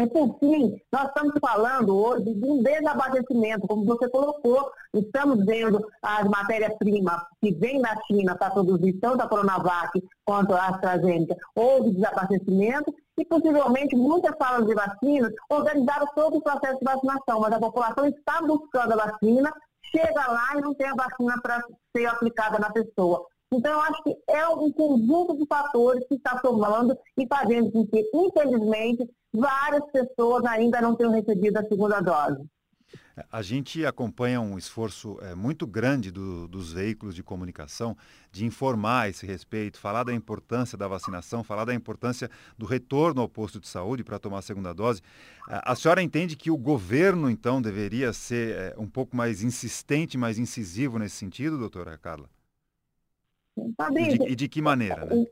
E 0.00 0.06
por 0.06 0.38
fim, 0.38 0.80
nós 0.90 1.08
estamos 1.08 1.34
falando 1.38 1.94
hoje 1.94 2.34
de 2.34 2.44
um 2.46 2.62
desabastecimento, 2.62 3.66
como 3.66 3.84
você 3.84 4.08
colocou, 4.08 4.72
estamos 4.94 5.44
vendo 5.44 5.86
as 6.02 6.26
matérias-primas 6.28 7.22
que 7.42 7.52
vêm 7.52 7.80
da 7.82 7.94
China 8.06 8.34
para 8.34 8.50
produzir 8.50 8.94
tanto 8.94 9.22
a 9.22 9.28
Coronavac 9.28 10.02
quanto 10.24 10.54
a 10.54 10.68
AstraZeneca, 10.68 11.36
houve 11.54 11.90
desabastecimento 11.90 12.94
e 13.18 13.24
possivelmente 13.26 13.94
muitas 13.94 14.34
salas 14.38 14.66
de 14.66 14.74
vacinas 14.74 15.32
organizaram 15.50 16.06
todo 16.14 16.38
o 16.38 16.42
processo 16.42 16.78
de 16.78 16.84
vacinação, 16.84 17.40
mas 17.40 17.52
a 17.52 17.60
população 17.60 18.06
está 18.06 18.40
buscando 18.40 18.92
a 18.94 19.06
vacina, 19.06 19.52
chega 19.94 20.26
lá 20.26 20.56
e 20.56 20.62
não 20.62 20.74
tem 20.74 20.88
a 20.88 20.94
vacina 20.94 21.38
para 21.42 21.62
ser 21.94 22.06
aplicada 22.06 22.58
na 22.58 22.70
pessoa. 22.70 23.26
Então, 23.52 23.70
eu 23.70 23.80
acho 23.80 24.02
que 24.02 24.16
é 24.28 24.48
um 24.48 24.72
conjunto 24.72 25.36
de 25.36 25.46
fatores 25.46 26.02
que 26.08 26.14
está 26.14 26.38
tomando 26.38 26.96
e 27.18 27.26
fazendo 27.26 27.70
com 27.70 27.86
que, 27.86 28.10
infelizmente, 28.14 29.06
várias 29.32 29.84
pessoas 29.90 30.44
ainda 30.46 30.80
não 30.80 30.96
tenham 30.96 31.12
recebido 31.12 31.58
a 31.58 31.68
segunda 31.68 32.00
dose. 32.00 32.42
A 33.30 33.42
gente 33.42 33.84
acompanha 33.84 34.40
um 34.40 34.56
esforço 34.56 35.18
é, 35.20 35.34
muito 35.34 35.66
grande 35.66 36.10
do, 36.10 36.48
dos 36.48 36.72
veículos 36.72 37.14
de 37.14 37.22
comunicação 37.22 37.94
de 38.30 38.46
informar 38.46 39.10
esse 39.10 39.26
respeito, 39.26 39.78
falar 39.78 40.04
da 40.04 40.14
importância 40.14 40.78
da 40.78 40.88
vacinação, 40.88 41.44
falar 41.44 41.66
da 41.66 41.74
importância 41.74 42.30
do 42.56 42.64
retorno 42.64 43.20
ao 43.20 43.28
posto 43.28 43.60
de 43.60 43.68
saúde 43.68 44.02
para 44.02 44.18
tomar 44.18 44.38
a 44.38 44.42
segunda 44.42 44.72
dose. 44.72 45.02
A 45.46 45.74
senhora 45.74 46.02
entende 46.02 46.36
que 46.36 46.50
o 46.50 46.56
governo, 46.56 47.28
então, 47.28 47.60
deveria 47.60 48.14
ser 48.14 48.56
é, 48.56 48.74
um 48.78 48.88
pouco 48.88 49.14
mais 49.14 49.42
insistente, 49.42 50.16
mais 50.16 50.38
incisivo 50.38 50.98
nesse 50.98 51.16
sentido, 51.16 51.58
doutora 51.58 51.98
Carla? 51.98 52.28
E 53.56 54.18
de, 54.18 54.32
e 54.32 54.36
de 54.36 54.48
que 54.48 54.62
maneira? 54.62 55.04
Né? 55.04 55.26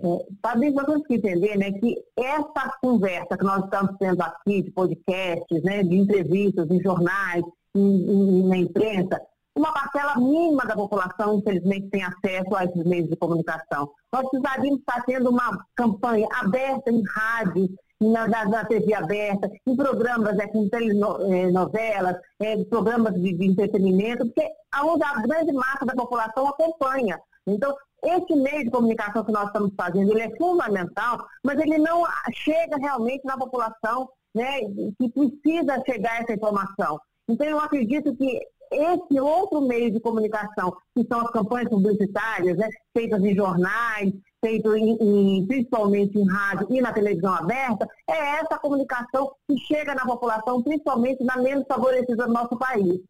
É, 0.00 0.26
Fabrício, 0.42 0.74
nós 0.74 0.86
temos 0.86 1.06
que 1.06 1.14
entender 1.14 1.56
né, 1.56 1.72
que 1.72 1.96
essa 2.16 2.76
conversa 2.82 3.36
que 3.36 3.44
nós 3.44 3.64
estamos 3.64 3.96
tendo 3.98 4.20
aqui, 4.22 4.62
de 4.62 4.70
podcasts, 4.72 5.62
né, 5.62 5.82
de 5.84 5.96
entrevistas 5.96 6.68
em 6.70 6.82
jornais, 6.82 7.44
em, 7.74 7.80
em, 7.80 8.48
na 8.48 8.56
imprensa, 8.56 9.20
uma 9.54 9.72
parcela 9.72 10.16
mínima 10.16 10.66
da 10.66 10.74
população, 10.74 11.38
infelizmente, 11.38 11.88
tem 11.90 12.02
acesso 12.02 12.56
a 12.56 12.64
esses 12.64 12.84
meios 12.84 13.08
de 13.08 13.16
comunicação. 13.16 13.88
Nós 14.12 14.28
precisaríamos 14.28 14.80
estar 14.80 15.00
tendo 15.04 15.30
uma 15.30 15.64
campanha 15.76 16.26
aberta 16.32 16.90
em 16.90 17.02
rádios, 17.06 17.70
na, 18.00 18.26
na, 18.26 18.44
na 18.46 18.64
TV 18.64 18.92
aberta, 18.94 19.50
em 19.64 19.76
programas 19.76 20.36
é, 20.38 20.48
com 20.48 20.68
telenovelas, 20.68 22.16
é, 22.40 22.64
programas 22.64 23.14
de, 23.14 23.32
de 23.32 23.46
entretenimento, 23.46 24.26
porque 24.26 24.50
aonde 24.74 25.04
a 25.04 25.20
grande 25.20 25.52
massa 25.52 25.84
da 25.84 25.94
população 25.94 26.48
acompanha. 26.48 27.18
Então, 27.46 27.74
esse 28.02 28.34
meio 28.36 28.64
de 28.64 28.70
comunicação 28.70 29.24
que 29.24 29.32
nós 29.32 29.46
estamos 29.46 29.72
fazendo, 29.76 30.10
ele 30.10 30.22
é 30.22 30.36
fundamental, 30.36 31.24
mas 31.42 31.58
ele 31.58 31.78
não 31.78 32.04
chega 32.32 32.76
realmente 32.76 33.24
na 33.24 33.36
população 33.36 34.08
né, 34.34 34.60
que 34.98 35.08
precisa 35.10 35.82
chegar 35.86 36.22
essa 36.22 36.32
informação. 36.32 37.00
Então, 37.28 37.46
eu 37.46 37.58
acredito 37.58 38.14
que 38.16 38.40
esse 38.70 39.20
outro 39.20 39.60
meio 39.60 39.90
de 39.90 40.00
comunicação, 40.00 40.74
que 40.94 41.06
são 41.06 41.20
as 41.20 41.30
campanhas 41.30 41.68
publicitárias, 41.68 42.56
né, 42.56 42.68
feitas 42.96 43.22
em 43.22 43.34
jornais, 43.34 44.12
feitas 44.44 44.74
em, 44.74 44.96
em, 45.00 45.46
principalmente 45.46 46.18
em 46.18 46.28
rádio 46.28 46.66
e 46.70 46.80
na 46.80 46.92
televisão 46.92 47.34
aberta, 47.34 47.88
é 48.08 48.40
essa 48.40 48.58
comunicação 48.58 49.30
que 49.48 49.56
chega 49.58 49.94
na 49.94 50.04
população, 50.04 50.62
principalmente 50.62 51.22
na 51.22 51.36
menos 51.36 51.64
favorecida 51.66 52.26
do 52.26 52.32
nosso 52.32 52.56
país. 52.58 53.00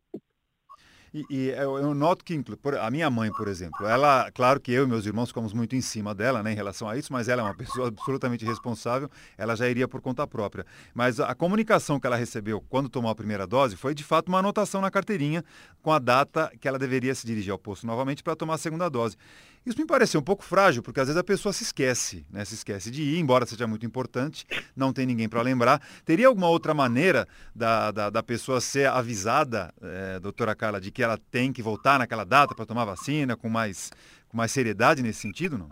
E, 1.15 1.25
e 1.31 1.49
eu, 1.51 1.79
eu, 1.79 1.95
noto 1.95 2.25
que 2.25 2.43
a 2.81 2.91
minha 2.91 3.09
mãe, 3.09 3.31
por 3.31 3.47
exemplo, 3.47 3.87
ela, 3.87 4.29
claro 4.33 4.59
que 4.61 4.73
eu 4.73 4.83
e 4.83 4.87
meus 4.89 5.07
irmãos 5.07 5.29
ficamos 5.29 5.53
muito 5.53 5.77
em 5.77 5.81
cima 5.81 6.13
dela 6.13 6.43
né, 6.43 6.51
em 6.51 6.57
relação 6.57 6.89
a 6.89 6.97
isso, 6.97 7.13
mas 7.13 7.29
ela 7.29 7.41
é 7.41 7.45
uma 7.45 7.55
pessoa 7.55 7.87
absolutamente 7.87 8.45
responsável, 8.45 9.09
ela 9.39 9.55
já 9.55 9.69
iria 9.69 9.87
por 9.87 10.01
conta 10.01 10.27
própria. 10.27 10.67
Mas 10.93 11.21
a 11.21 11.33
comunicação 11.33 12.01
que 12.01 12.07
ela 12.09 12.17
recebeu 12.17 12.61
quando 12.69 12.89
tomou 12.89 13.13
a 13.13 13.15
primeira 13.15 13.47
dose 13.47 13.77
foi 13.77 13.95
de 13.95 14.03
fato 14.03 14.27
uma 14.27 14.41
anotação 14.41 14.81
na 14.81 14.91
carteirinha 14.91 15.45
com 15.81 15.93
a 15.93 16.01
data 16.01 16.51
que 16.61 16.67
ela 16.67 16.81
deveria 16.81 17.15
se 17.15 17.25
dirigir 17.25 17.53
ao 17.53 17.59
posto 17.59 17.87
novamente 17.87 18.21
para 18.21 18.35
tomar 18.35 18.55
a 18.55 18.59
segunda 18.59 18.89
dose. 18.89 19.17
Isso 19.67 19.79
me 19.79 19.87
pareceu 19.87 20.21
um 20.21 20.25
pouco 20.25 20.45
frágil, 20.45 20.83
porque 20.83 21.01
às 21.01 21.07
vezes 21.07 21.19
a 21.19 21.25
pessoa 21.25 21.53
se 21.53 21.63
esquece, 21.63 22.27
né? 22.31 22.45
Se 22.45 22.55
esquece 22.55 22.91
de 22.91 23.03
ir, 23.03 23.19
embora 23.19 23.47
seja 23.47 23.67
muito 23.67 23.87
importante, 23.87 24.47
não 24.77 24.93
tem 24.93 25.07
ninguém 25.07 25.27
para 25.27 25.41
lembrar. 25.41 25.81
Teria 26.05 26.29
alguma 26.29 26.51
outra 26.51 26.75
maneira 26.75 27.27
da, 27.55 27.91
da, 27.91 28.11
da 28.11 28.23
pessoa 28.23 28.61
ser 28.61 28.89
avisada, 28.89 29.73
é, 29.81 30.21
doutora 30.21 30.55
Carla, 30.55 30.79
de 30.81 30.91
que 30.91 31.03
ela 31.03 31.19
tem 31.31 31.51
que 31.51 31.63
voltar 31.63 31.99
naquela 31.99 32.25
data 32.25 32.55
para 32.55 32.67
tomar 32.67 32.85
vacina 32.85 33.37
com 33.37 33.49
mais, 33.49 33.91
com 34.29 34.37
mais 34.37 34.53
seriedade 34.53 35.03
nesse 35.03 35.21
sentido, 35.21 35.57
não? 35.57 35.69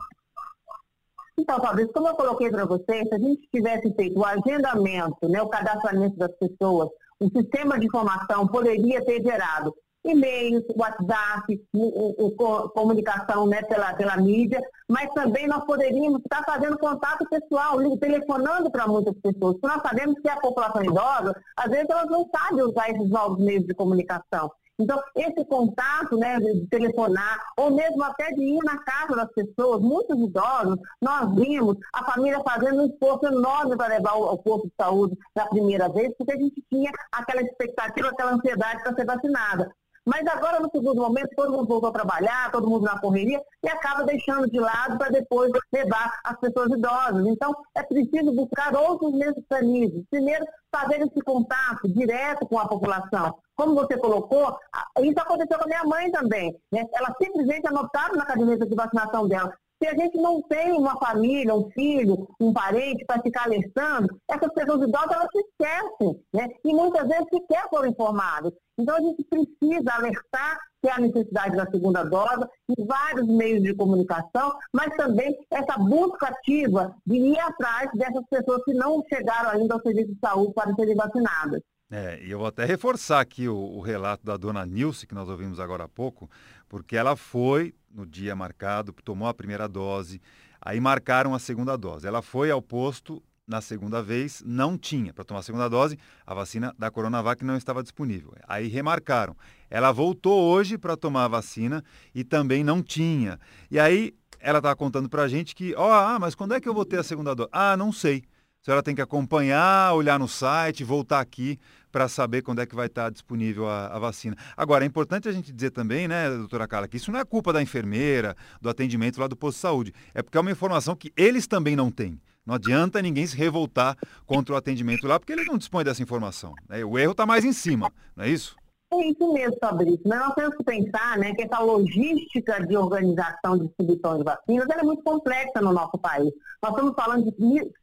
Então, 1.39 1.61
Fabrício, 1.61 1.93
como 1.93 2.09
eu 2.09 2.15
coloquei 2.15 2.51
para 2.51 2.65
você, 2.65 3.03
se 3.05 3.15
a 3.15 3.19
gente 3.19 3.49
tivesse 3.53 3.93
feito 3.95 4.19
o 4.19 4.25
agendamento, 4.25 5.29
né, 5.29 5.43
o 5.43 5.49
cadastramento 5.49 6.17
das 6.17 6.33
pessoas, 6.37 6.89
o 7.19 7.29
sistema 7.31 7.79
de 7.79 7.87
informação 7.87 8.47
poderia 8.47 9.05
ter 9.05 9.23
gerado 9.23 9.75
e-mails, 10.05 10.65
WhatsApp, 10.77 11.61
o, 11.73 12.27
o, 12.27 12.69
comunicação 12.71 13.47
né, 13.47 13.63
pela, 13.63 13.95
pela 13.95 14.17
mídia, 14.17 14.61
mas 14.89 15.09
também 15.15 15.47
nós 15.47 15.65
poderíamos 15.65 16.21
estar 16.21 16.43
fazendo 16.45 16.79
contato 16.79 17.29
pessoal, 17.29 17.79
telefonando 17.99 18.71
para 18.71 18.87
muitas 18.87 19.15
pessoas, 19.21 19.57
nós 19.63 19.83
sabemos 19.83 20.19
que 20.21 20.29
a 20.29 20.41
população 20.41 20.85
idosa, 20.85 21.35
às 21.57 21.71
vezes 21.71 21.89
elas 21.89 22.11
não 22.11 22.29
sabem 22.35 22.65
usar 22.65 22.91
esses 22.91 23.09
novos 23.09 23.39
meios 23.39 23.67
de 23.67 23.75
comunicação. 23.75 24.51
Então, 24.79 25.01
esse 25.15 25.45
contato, 25.45 26.17
né, 26.17 26.41
de 26.41 26.67
telefonar, 26.67 27.39
ou 27.57 27.71
mesmo 27.71 28.03
até 28.03 28.33
de 28.33 28.43
ir 28.43 28.59
na 28.65 28.79
casa 28.79 29.15
das 29.15 29.33
pessoas, 29.33 29.81
muitos 29.81 30.19
idosos, 30.19 30.79
nós 31.01 31.35
vimos 31.35 31.77
a 31.93 32.05
família 32.11 32.41
fazendo 32.43 32.83
um 32.83 32.87
esforço 32.87 33.27
enorme 33.27 33.77
para 33.77 33.95
levar 33.95 34.13
ao 34.13 34.39
posto 34.39 34.67
de 34.67 34.75
saúde 34.77 35.17
da 35.37 35.47
primeira 35.47 35.89
vez, 35.89 36.13
porque 36.17 36.33
a 36.33 36.37
gente 36.37 36.65
tinha 36.69 36.91
aquela 37.13 37.43
expectativa, 37.43 38.09
aquela 38.09 38.33
ansiedade 38.33 38.83
para 38.83 38.95
ser 38.95 39.05
vacinada. 39.05 39.73
Mas 40.05 40.27
agora, 40.27 40.59
no 40.59 40.69
segundo 40.71 41.01
momento, 41.01 41.31
todo 41.37 41.53
mundo 41.53 41.69
voltou 41.69 41.91
a 41.91 41.93
trabalhar, 41.93 42.51
todo 42.51 42.69
mundo 42.69 42.85
na 42.85 42.99
correria, 42.99 43.41
e 43.63 43.69
acaba 43.69 44.03
deixando 44.05 44.51
de 44.51 44.59
lado 44.59 44.99
para 44.99 45.11
depois 45.11 45.53
levar 45.73 46.21
as 46.25 46.39
pessoas 46.41 46.73
idosas. 46.73 47.25
Então, 47.27 47.55
é 47.75 47.83
preciso 47.83 48.33
buscar 48.33 48.75
outros 48.75 49.13
mecanismos. 49.13 50.05
Primeiro, 50.11 50.45
fazer 50.75 51.03
esse 51.03 51.21
contato 51.21 51.89
direto 51.89 52.47
com 52.47 52.59
a 52.59 52.67
população. 52.67 53.39
Como 53.55 53.75
você 53.75 53.97
colocou, 53.97 54.57
isso 55.01 55.21
aconteceu 55.21 55.59
com 55.59 55.65
a 55.65 55.69
minha 55.69 55.85
mãe 55.85 56.11
também. 56.11 56.57
Né? 56.73 56.85
Ela 56.95 57.15
simplesmente 57.23 57.67
anotaram 57.69 58.17
na 58.17 58.25
caderneta 58.25 58.67
de 58.67 58.75
vacinação 58.75 59.29
dela. 59.29 59.53
Se 59.83 59.89
a 59.89 59.97
gente 59.97 60.17
não 60.17 60.41
tem 60.43 60.71
uma 60.71 60.97
família, 60.97 61.53
um 61.53 61.69
filho, 61.73 62.29
um 62.41 62.53
parente 62.53 63.05
para 63.05 63.21
ficar 63.21 63.47
alertando, 63.47 64.17
essas 64.31 64.53
pessoas 64.55 64.87
idosas 64.87 65.11
elas 65.11 65.29
se 65.33 65.39
esquecem, 65.41 66.25
né? 66.33 66.47
E 66.65 66.73
muitas 66.73 67.09
vezes 67.09 67.27
sequer 67.29 67.69
foram 67.69 67.89
informadas. 67.89 68.53
Então 68.79 68.95
a 68.95 69.01
gente 69.01 69.25
precisa 69.25 69.93
alertar 69.93 70.57
que 70.81 70.89
há 70.89 71.01
necessidade 71.01 71.57
da 71.57 71.69
segunda 71.69 72.05
dose 72.05 72.47
em 72.69 72.87
vários 72.87 73.27
meios 73.27 73.61
de 73.61 73.75
comunicação, 73.75 74.53
mas 74.73 74.95
também 74.97 75.37
essa 75.51 75.77
busca 75.77 76.29
ativa 76.29 76.95
de 77.05 77.17
ir 77.17 77.39
atrás 77.41 77.91
dessas 77.95 78.23
pessoas 78.31 78.63
que 78.65 78.75
não 78.75 79.03
chegaram 79.13 79.51
ainda 79.51 79.75
ao 79.75 79.83
serviço 79.83 80.13
de 80.13 80.19
saúde 80.21 80.55
para 80.55 80.75
serem 80.77 80.95
vacinadas. 80.95 81.61
É, 81.95 82.19
e 82.25 82.31
eu 82.31 82.39
vou 82.39 82.47
até 82.47 82.65
reforçar 82.65 83.21
aqui 83.21 83.47
o, 83.47 83.55
o 83.55 83.81
relato 83.83 84.25
da 84.25 84.39
dona 84.39 84.65
Nilce, 84.65 85.07
que 85.07 85.15
nós 85.15 85.29
ouvimos 85.29 85.61
agora 85.61 85.85
há 85.85 85.89
pouco, 85.89 86.31
porque 86.67 86.97
ela 86.97 87.15
foi 87.17 87.75
no 87.91 88.07
dia 88.07 88.35
marcado, 88.35 88.95
tomou 89.05 89.29
a 89.29 89.35
primeira 89.35 89.69
dose, 89.69 90.19
aí 90.59 90.81
marcaram 90.81 91.35
a 91.35 91.39
segunda 91.39 91.77
dose. 91.77 92.07
Ela 92.07 92.23
foi 92.23 92.51
ao 92.51 92.63
posto 92.63 93.23
na 93.47 93.61
segunda 93.61 94.03
vez, 94.03 94.43
não 94.47 94.79
tinha 94.79 95.13
para 95.13 95.23
tomar 95.23 95.41
a 95.41 95.43
segunda 95.43 95.69
dose, 95.69 95.99
a 96.27 96.33
vacina 96.33 96.75
da 96.79 96.91
Coronavac 96.91 97.45
não 97.45 97.59
estava 97.59 97.83
disponível. 97.83 98.33
Aí 98.49 98.69
remarcaram. 98.69 99.37
Ela 99.69 99.93
voltou 99.93 100.45
hoje 100.45 100.79
para 100.79 100.97
tomar 100.97 101.27
a 101.27 101.29
vacina 101.29 101.85
e 102.15 102.25
também 102.25 102.65
não 102.65 102.83
tinha. 102.83 103.39
E 103.71 103.79
aí 103.79 104.15
ela 104.41 104.61
estava 104.61 104.75
contando 104.75 105.11
para 105.11 105.25
a 105.25 105.29
gente 105.29 105.55
que, 105.55 105.75
ó, 105.75 105.89
oh, 105.89 105.93
ah, 105.93 106.19
mas 106.19 106.35
quando 106.35 106.55
é 106.55 106.61
que 106.61 106.69
eu 106.71 106.73
vou 106.73 106.87
ter 106.87 107.01
a 107.01 107.03
segunda 107.03 107.35
dose? 107.35 107.51
Ah, 107.53 107.77
não 107.77 107.93
sei. 107.93 108.23
A 108.63 108.65
senhora 108.65 108.81
tem 108.81 108.95
que 108.95 109.03
acompanhar, 109.03 109.93
olhar 109.93 110.21
no 110.21 110.29
site, 110.29 110.85
voltar 110.85 111.19
aqui 111.19 111.59
para 111.91 112.07
saber 112.07 112.43
quando 112.43 112.61
é 112.61 112.67
que 112.67 112.77
vai 112.77 112.87
estar 112.87 113.11
disponível 113.11 113.69
a, 113.69 113.89
a, 113.89 113.99
vacina. 113.99 114.37
Agora, 114.57 114.85
é 114.85 114.87
importante 114.87 115.29
a 115.29 115.33
gente 115.33 115.53
dizer 115.53 115.73
também, 115.73 116.07
né, 116.07 116.31
doutora 116.31 116.69
Carla, 116.69 116.87
que 116.87 116.97
isso 116.97 117.11
não 117.11 117.19
é 117.19 117.25
culpa 117.25 117.53
da 117.53 117.61
enfermeira, 117.61 118.37
do 118.61 118.71
atendimento 118.71 119.21
lá 119.21 119.27
do 119.27 119.35
posto 119.35 119.57
de 119.57 119.63
saúde. 119.63 119.93
É 120.15 120.23
porque 120.23 120.39
é 120.39 120.41
uma 120.41 120.51
informação 120.53 120.95
que 120.95 121.13
eles 121.17 121.49
também 121.49 121.75
não 121.75 121.91
têm. 121.91 122.21
Não 122.47 122.55
adianta 122.55 123.03
ninguém 123.03 123.27
se 123.27 123.37
revoltar 123.37 123.97
contra 124.25 124.55
o 124.55 124.57
atendimento 124.57 125.09
lá, 125.09 125.19
porque 125.19 125.33
eles 125.33 125.47
não 125.47 125.59
dispõem 125.59 125.85
dessa 125.85 126.01
informação. 126.01 126.55
Né? 126.69 126.85
O 126.85 126.97
erro 126.97 127.13
está 127.13 127.27
mais 127.27 127.45
em 127.45 127.53
cima, 127.53 127.93
não 128.15 128.25
é 128.25 128.29
isso? 128.29 128.55
É 128.93 129.09
isso 129.09 129.33
mesmo, 129.33 129.57
Fabrício. 129.59 130.03
Mas 130.05 130.19
nós 130.19 130.35
temos 130.35 130.55
que 130.55 130.65
pensar 130.65 131.17
né, 131.17 131.33
que 131.35 131.45
essa 131.45 131.59
logística 131.61 132.67
de 132.67 132.77
organização 132.77 133.57
de 133.57 133.67
distribuição 133.67 134.19
de 134.19 134.25
vacinas 134.25 134.69
é 134.69 134.83
muito 134.83 135.03
complexa 135.03 135.63
no 135.63 135.73
nosso 135.73 135.97
país. 135.97 136.31
Nós 136.63 136.73
estamos 136.73 136.95
falando 136.95 137.25
de 137.25 137.33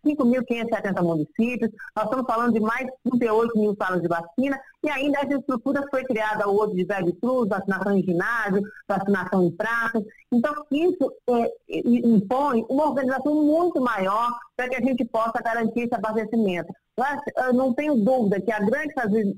5.570 0.06 1.02
municípios, 1.02 1.72
nós 1.96 2.06
estamos 2.06 2.26
falando 2.28 2.54
de 2.54 2.60
mais 2.60 2.86
de 2.86 2.94
38 3.10 3.60
mil 3.60 3.76
salas 3.76 4.02
de 4.04 4.08
vacina, 4.08 4.60
e 4.84 4.90
ainda 4.90 5.20
essa 5.20 5.34
estrutura 5.34 5.84
foi 5.90 6.04
criada 6.04 6.48
hoje 6.48 6.76
de 6.76 6.86
drive-thrus, 6.86 7.50
vacinação 7.50 7.98
em 7.98 8.04
ginásio, 8.04 8.62
vacinação 8.88 9.44
em 9.44 9.52
praças. 9.52 10.04
Então, 10.32 10.54
isso 10.72 11.12
é, 11.32 11.54
impõe 11.84 12.64
uma 12.70 12.88
organização 12.88 13.34
muito 13.34 13.82
maior 13.82 14.30
para 14.56 14.70
que 14.70 14.76
a 14.76 14.82
gente 14.82 15.04
possa 15.06 15.42
garantir 15.42 15.82
esse 15.82 15.96
abastecimento. 15.96 16.72
Eu 17.38 17.54
não 17.54 17.74
tenho 17.74 17.96
dúvida 17.96 18.42
que 18.42 18.52
a 18.52 18.60
grande 18.60 18.94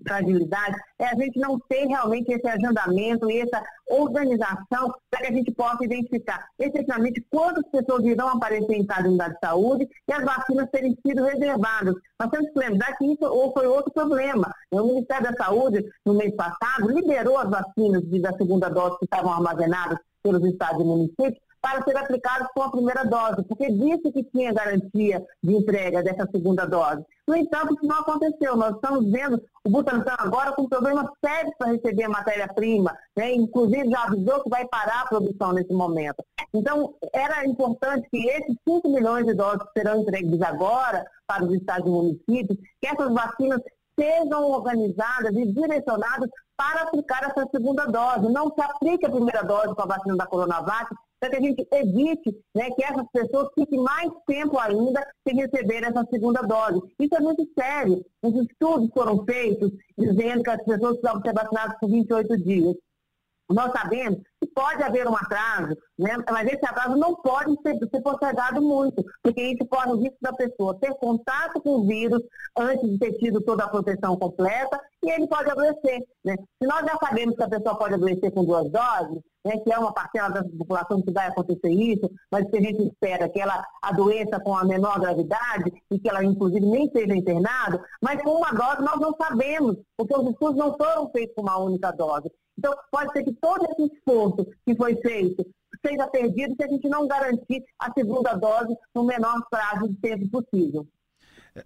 fragilidade 0.08 0.76
é 1.00 1.06
a 1.06 1.16
gente 1.16 1.40
não 1.40 1.60
ter 1.60 1.86
realmente 1.86 2.32
esse 2.32 2.48
agendamento 2.48 3.30
e 3.30 3.42
essa 3.42 3.64
organização 3.90 4.94
para 5.10 5.22
que 5.22 5.28
a 5.28 5.36
gente 5.36 5.52
possa 5.52 5.84
identificar 5.84 6.48
efetivamente 6.60 7.26
quantas 7.30 7.64
pessoas 7.70 8.06
irão 8.06 8.30
aparecer 8.30 8.74
em 8.74 8.86
cada 8.86 9.08
unidade 9.08 9.34
de 9.34 9.40
saúde 9.40 9.88
e 10.08 10.14
as 10.14 10.24
vacinas 10.24 10.70
terem 10.72 10.98
sido 11.06 11.24
reservadas. 11.24 11.94
Nós 12.20 12.30
temos 12.30 12.50
que 12.52 12.60
lembrar 12.60 12.98
que 12.98 13.06
isso 13.06 13.52
foi 13.54 13.68
outro 13.68 13.92
problema. 13.92 14.52
O 14.72 14.84
Ministério 14.84 15.24
da 15.24 15.46
Saúde, 15.46 15.86
no 16.06 16.14
mês 16.14 16.34
passado, 16.36 16.90
liberou 16.90 17.38
as 17.38 17.50
vacinas 17.50 18.04
da 18.22 18.34
segunda 18.34 18.70
dose 18.70 18.98
que 19.00 19.06
estavam 19.06 19.34
armazenadas 19.34 20.00
pelos 20.24 20.44
estados 20.46 20.82
e 20.82 20.86
municípios 20.86 21.42
para 21.62 21.84
ser 21.84 21.96
aplicados 21.96 22.48
com 22.56 22.64
a 22.64 22.72
primeira 22.72 23.04
dose, 23.04 23.44
porque 23.48 23.72
disse 23.72 24.12
que 24.12 24.24
tinha 24.24 24.52
garantia 24.52 25.24
de 25.44 25.54
entrega 25.56 26.02
dessa 26.02 26.28
segunda 26.32 26.66
dose. 26.66 27.04
No 27.32 27.38
entanto, 27.38 27.74
isso 27.76 27.86
não 27.86 27.96
aconteceu. 27.96 28.58
Nós 28.58 28.76
estamos 28.76 29.10
vendo 29.10 29.42
o 29.64 29.70
Butantan 29.70 30.16
agora 30.18 30.52
com 30.52 30.68
problemas 30.68 31.06
sérios 31.24 31.56
para 31.58 31.72
receber 31.72 32.10
matéria-prima, 32.10 32.94
né? 33.16 33.34
inclusive 33.34 33.90
já 33.90 34.04
avisou 34.04 34.44
que 34.44 34.50
vai 34.50 34.68
parar 34.68 35.04
a 35.04 35.08
produção 35.08 35.54
nesse 35.54 35.72
momento. 35.72 36.22
Então, 36.54 36.94
era 37.14 37.46
importante 37.46 38.06
que 38.12 38.28
esses 38.28 38.54
5 38.68 38.90
milhões 38.90 39.26
de 39.26 39.34
doses 39.34 39.64
que 39.64 39.80
serão 39.80 40.02
entregues 40.02 40.42
agora 40.42 41.06
para 41.26 41.46
os 41.46 41.54
estados 41.54 41.88
e 41.88 41.90
municípios, 41.90 42.60
que 42.82 42.88
essas 42.88 43.14
vacinas 43.14 43.62
sejam 43.98 44.52
organizadas 44.52 45.34
e 45.34 45.46
direcionadas 45.54 46.30
para 46.58 46.82
aplicar 46.82 47.24
essa 47.24 47.48
segunda 47.50 47.86
dose. 47.86 48.28
Não 48.30 48.54
se 48.54 48.62
aplique 48.62 49.06
a 49.06 49.10
primeira 49.10 49.42
dose 49.44 49.74
com 49.74 49.84
a 49.84 49.86
vacina 49.86 50.18
da 50.18 50.28
Coronavac 50.28 50.94
para 51.22 51.30
que 51.30 51.36
a 51.36 51.40
gente 51.40 51.68
evite 51.72 52.36
né, 52.56 52.72
que 52.72 52.84
essas 52.84 53.06
pessoas 53.14 53.50
fiquem 53.54 53.80
mais 53.80 54.12
tempo 54.26 54.58
ainda 54.58 55.08
sem 55.26 55.38
receber 55.38 55.84
essa 55.84 56.04
segunda 56.10 56.42
dose. 56.42 56.82
Isso 57.00 57.16
é 57.16 57.20
muito 57.20 57.48
sério. 57.58 58.04
Os 58.24 58.34
estudos 58.44 58.90
foram 58.92 59.24
feitos 59.24 59.72
dizendo 59.96 60.42
que 60.42 60.50
as 60.50 60.64
pessoas 60.64 60.94
precisavam 60.94 61.22
ser 61.22 61.34
vacinadas 61.34 61.78
por 61.80 61.90
28 61.92 62.38
dias. 62.40 62.76
Nós 63.52 63.72
sabemos 63.72 64.20
que 64.42 64.48
pode 64.48 64.82
haver 64.82 65.08
um 65.08 65.16
atraso, 65.16 65.78
né? 66.00 66.16
mas 66.32 66.48
esse 66.48 66.66
atraso 66.66 66.96
não 66.96 67.16
pode 67.16 67.56
ser, 67.62 67.78
ser 67.78 68.02
postergado 68.02 68.62
muito, 68.62 69.04
porque 69.22 69.42
isso 69.42 69.66
corre 69.68 69.92
o 69.92 69.98
risco 69.98 70.18
da 70.22 70.34
pessoa 70.34 70.80
ter 70.80 70.94
contato 70.96 71.62
com 71.62 71.82
o 71.82 71.86
vírus 71.86 72.22
antes 72.58 72.90
de 72.90 72.98
ter 72.98 73.12
tido 73.18 73.42
toda 73.42 73.66
a 73.66 73.70
proteção 73.70 74.18
completa 74.18 74.80
e 75.04 75.12
ele 75.12 75.28
pode 75.28 75.52
adoecer. 75.52 76.02
Né? 76.24 76.36
Se 76.58 76.68
nós 76.68 76.82
já 76.86 76.98
sabemos 76.98 77.36
que 77.36 77.44
a 77.44 77.50
pessoa 77.50 77.78
pode 77.78 77.94
adoecer 77.96 78.32
com 78.32 78.46
duas 78.46 78.72
doses, 78.72 79.22
né, 79.46 79.58
que 79.58 79.72
é 79.72 79.78
uma 79.78 79.94
parcela 79.94 80.30
da 80.30 80.44
população 80.44 81.02
que 81.02 81.12
vai 81.12 81.28
acontecer 81.28 81.70
isso, 81.70 82.10
mas 82.32 82.50
que 82.50 82.58
a 82.58 82.62
gente 82.62 82.84
espera 82.84 83.30
que 83.30 83.40
ela 83.40 83.64
adoeça 83.82 84.40
com 84.40 84.56
a 84.56 84.64
menor 84.64 85.00
gravidade 85.00 85.72
e 85.90 86.00
que 86.00 86.10
ela, 86.10 86.24
inclusive, 86.24 86.66
nem 86.66 86.90
seja 86.92 87.16
internada, 87.16 87.84
mas 88.02 88.22
com 88.22 88.32
uma 88.32 88.52
dose 88.52 88.82
nós 88.82 89.00
não 89.00 89.16
sabemos, 89.16 89.78
porque 89.98 90.16
os 90.16 90.30
estudos 90.30 90.56
não 90.56 90.76
foram 90.78 91.10
feitos 91.12 91.36
com 91.36 91.42
uma 91.42 91.58
única 91.58 91.92
dose. 91.92 92.32
Então, 92.58 92.74
pode 92.92 93.12
ser 93.14 93.24
que 93.24 93.34
todo 93.34 93.66
esse 93.72 93.94
esforço 93.94 94.46
que 94.66 94.76
foi 94.76 94.96
feito 94.98 95.46
seja 95.86 96.08
perdido 96.08 96.56
se 96.56 96.64
a 96.64 96.68
gente 96.68 96.88
não 96.88 97.08
garantir 97.08 97.64
a 97.80 97.92
segunda 97.92 98.34
dose 98.36 98.76
no 98.94 99.04
menor 99.04 99.42
prazo 99.50 99.88
de 99.90 99.96
tempo 99.96 100.30
possível. 100.30 100.86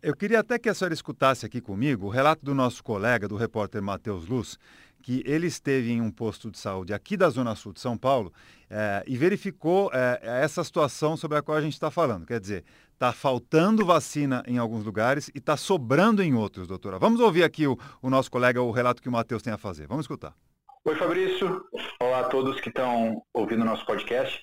Eu 0.01 0.15
queria 0.15 0.39
até 0.39 0.58
que 0.58 0.67
a 0.67 0.74
senhora 0.74 0.96
escutasse 0.96 1.46
aqui 1.46 1.62
comigo 1.62 2.08
o 2.08 2.10
relato 2.10 2.44
do 2.44 2.55
nosso 2.55 2.84
colega, 2.84 3.27
do 3.27 3.36
repórter 3.36 3.84
Matheus 3.84 4.25
Luz, 4.27 4.58
que 5.05 5.21
ele 5.24 5.45
esteve 5.45 5.91
em 5.91 6.01
um 6.01 6.09
posto 6.09 6.50
de 6.50 6.57
saúde 6.57 6.91
aqui 6.91 7.15
da 7.15 7.29
Zona 7.29 7.53
Sul 7.53 7.71
de 7.71 7.79
São 7.79 7.95
Paulo 7.95 8.33
é, 8.67 9.03
e 9.05 9.15
verificou 9.15 9.91
é, 9.93 10.19
essa 10.24 10.63
situação 10.63 11.15
sobre 11.15 11.38
a 11.38 11.43
qual 11.43 11.55
a 11.55 11.62
gente 11.62 11.74
está 11.74 11.91
falando. 11.91 12.25
Quer 12.25 12.39
dizer, 12.39 12.65
está 12.91 13.13
faltando 13.13 13.85
vacina 13.85 14.41
em 14.47 14.57
alguns 14.57 14.83
lugares 14.83 15.29
e 15.35 15.38
está 15.38 15.55
sobrando 15.55 16.24
em 16.24 16.33
outros, 16.33 16.67
doutora. 16.67 16.97
Vamos 16.97 17.19
ouvir 17.19 17.43
aqui 17.43 17.67
o, 17.67 17.77
o 18.01 18.09
nosso 18.09 18.31
colega, 18.31 18.59
o 18.63 18.71
relato 18.71 19.00
que 19.00 19.07
o 19.07 19.12
Matheus 19.12 19.43
tem 19.43 19.53
a 19.53 19.59
fazer. 19.59 19.85
Vamos 19.85 20.05
escutar. 20.05 20.33
Oi, 20.83 20.95
Fabrício. 20.95 21.63
Olá 22.01 22.21
a 22.21 22.29
todos 22.29 22.59
que 22.59 22.69
estão 22.69 23.21
ouvindo 23.31 23.62
o 23.62 23.65
nosso 23.65 23.85
podcast. 23.85 24.41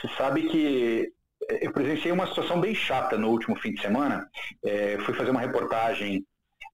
Você 0.00 0.12
sabe 0.16 0.48
que 0.48 1.12
eu 1.60 1.72
presenciei 1.72 2.10
uma 2.10 2.26
situação 2.26 2.60
bem 2.60 2.74
chata 2.74 3.16
no 3.16 3.28
último 3.28 3.54
fim 3.54 3.72
de 3.72 3.80
semana. 3.80 4.28
É, 4.64 4.98
fui 5.04 5.14
fazer 5.14 5.30
uma 5.30 5.40
reportagem 5.40 6.26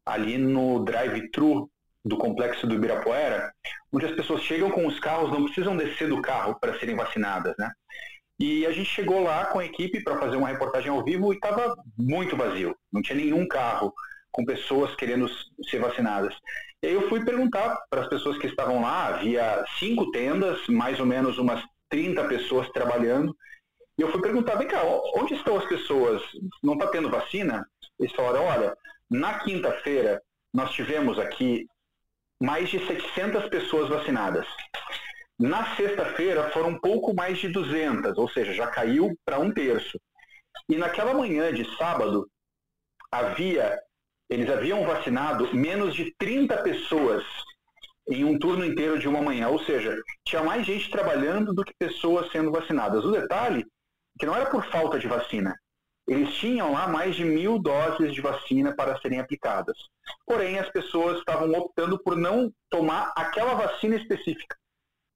ali 0.06 0.38
no 0.38 0.82
drive-thru 0.82 1.70
do 2.04 2.16
complexo 2.16 2.66
do 2.66 2.74
Ibirapuera, 2.74 3.52
onde 3.92 4.06
as 4.06 4.12
pessoas 4.12 4.42
chegam 4.42 4.70
com 4.70 4.86
os 4.86 4.98
carros, 4.98 5.30
não 5.30 5.44
precisam 5.44 5.76
descer 5.76 6.08
do 6.08 6.22
carro 6.22 6.58
para 6.58 6.78
serem 6.78 6.96
vacinadas, 6.96 7.54
né? 7.58 7.70
E 8.38 8.64
a 8.64 8.72
gente 8.72 8.88
chegou 8.88 9.22
lá 9.22 9.46
com 9.46 9.58
a 9.58 9.66
equipe 9.66 10.02
para 10.02 10.18
fazer 10.18 10.36
uma 10.36 10.48
reportagem 10.48 10.90
ao 10.90 11.04
vivo 11.04 11.30
e 11.30 11.36
estava 11.36 11.76
muito 11.98 12.36
vazio. 12.36 12.74
Não 12.90 13.02
tinha 13.02 13.16
nenhum 13.16 13.46
carro 13.46 13.92
com 14.32 14.46
pessoas 14.46 14.94
querendo 14.96 15.28
ser 15.68 15.78
vacinadas. 15.78 16.34
E 16.82 16.86
aí 16.86 16.94
eu 16.94 17.06
fui 17.10 17.22
perguntar 17.22 17.78
para 17.90 18.00
as 18.00 18.08
pessoas 18.08 18.38
que 18.38 18.46
estavam 18.46 18.80
lá, 18.80 19.08
havia 19.08 19.62
cinco 19.78 20.10
tendas, 20.10 20.66
mais 20.68 20.98
ou 20.98 21.04
menos 21.04 21.36
umas 21.36 21.62
30 21.90 22.24
pessoas 22.28 22.70
trabalhando. 22.70 23.36
E 23.98 24.02
eu 24.02 24.10
fui 24.10 24.22
perguntar, 24.22 24.54
vem 24.54 24.68
cá, 24.68 24.82
onde 25.16 25.34
estão 25.34 25.58
as 25.58 25.66
pessoas? 25.66 26.22
Não 26.62 26.72
está 26.72 26.86
tendo 26.86 27.10
vacina? 27.10 27.66
Eles 27.98 28.14
falaram, 28.14 28.44
olha, 28.46 28.74
na 29.10 29.40
quinta-feira 29.40 30.22
nós 30.54 30.70
tivemos 30.70 31.18
aqui 31.18 31.66
mais 32.40 32.68
de 32.68 32.78
600 32.86 33.48
pessoas 33.48 33.88
vacinadas. 33.88 34.46
Na 35.38 35.74
sexta-feira 35.76 36.50
foram 36.50 36.78
pouco 36.78 37.14
mais 37.14 37.38
de 37.38 37.48
200, 37.48 38.16
ou 38.18 38.28
seja, 38.28 38.52
já 38.52 38.66
caiu 38.66 39.16
para 39.24 39.38
um 39.38 39.52
terço. 39.52 39.98
E 40.68 40.76
naquela 40.76 41.14
manhã 41.14 41.52
de 41.52 41.64
sábado, 41.76 42.28
havia, 43.10 43.78
eles 44.28 44.48
haviam 44.48 44.84
vacinado 44.84 45.54
menos 45.54 45.94
de 45.94 46.14
30 46.18 46.62
pessoas 46.62 47.24
em 48.08 48.24
um 48.24 48.38
turno 48.38 48.64
inteiro 48.64 48.98
de 48.98 49.08
uma 49.08 49.22
manhã, 49.22 49.48
ou 49.48 49.58
seja, 49.64 49.96
tinha 50.26 50.42
mais 50.42 50.66
gente 50.66 50.90
trabalhando 50.90 51.54
do 51.54 51.64
que 51.64 51.72
pessoas 51.78 52.30
sendo 52.32 52.50
vacinadas. 52.50 53.04
O 53.04 53.12
detalhe 53.12 53.64
que 54.18 54.26
não 54.26 54.34
era 54.34 54.50
por 54.50 54.64
falta 54.66 54.98
de 54.98 55.06
vacina, 55.06 55.54
eles 56.10 56.34
tinham 56.34 56.72
lá 56.72 56.88
mais 56.88 57.14
de 57.14 57.24
mil 57.24 57.56
doses 57.56 58.12
de 58.12 58.20
vacina 58.20 58.74
para 58.74 59.00
serem 59.00 59.20
aplicadas. 59.20 59.76
Porém, 60.26 60.58
as 60.58 60.68
pessoas 60.68 61.18
estavam 61.18 61.48
optando 61.52 62.02
por 62.02 62.16
não 62.16 62.52
tomar 62.68 63.12
aquela 63.14 63.54
vacina 63.54 63.94
específica. 63.94 64.56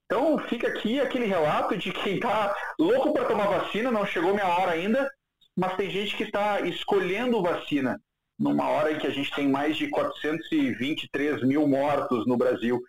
Então, 0.06 0.38
fica 0.38 0.68
aqui 0.68 1.00
aquele 1.00 1.26
relato 1.26 1.76
de 1.76 1.90
quem 1.90 2.14
está 2.14 2.54
louco 2.78 3.12
para 3.12 3.24
tomar 3.24 3.48
vacina, 3.48 3.90
não 3.90 4.06
chegou 4.06 4.34
minha 4.34 4.46
hora 4.46 4.70
ainda, 4.70 5.10
mas 5.56 5.74
tem 5.74 5.90
gente 5.90 6.16
que 6.16 6.22
está 6.22 6.60
escolhendo 6.60 7.42
vacina 7.42 8.00
numa 8.38 8.68
hora 8.68 8.92
em 8.92 8.98
que 8.98 9.08
a 9.08 9.12
gente 9.12 9.34
tem 9.34 9.48
mais 9.48 9.76
de 9.76 9.88
423 9.88 11.42
mil 11.42 11.66
mortos 11.66 12.24
no 12.24 12.36
Brasil. 12.36 12.80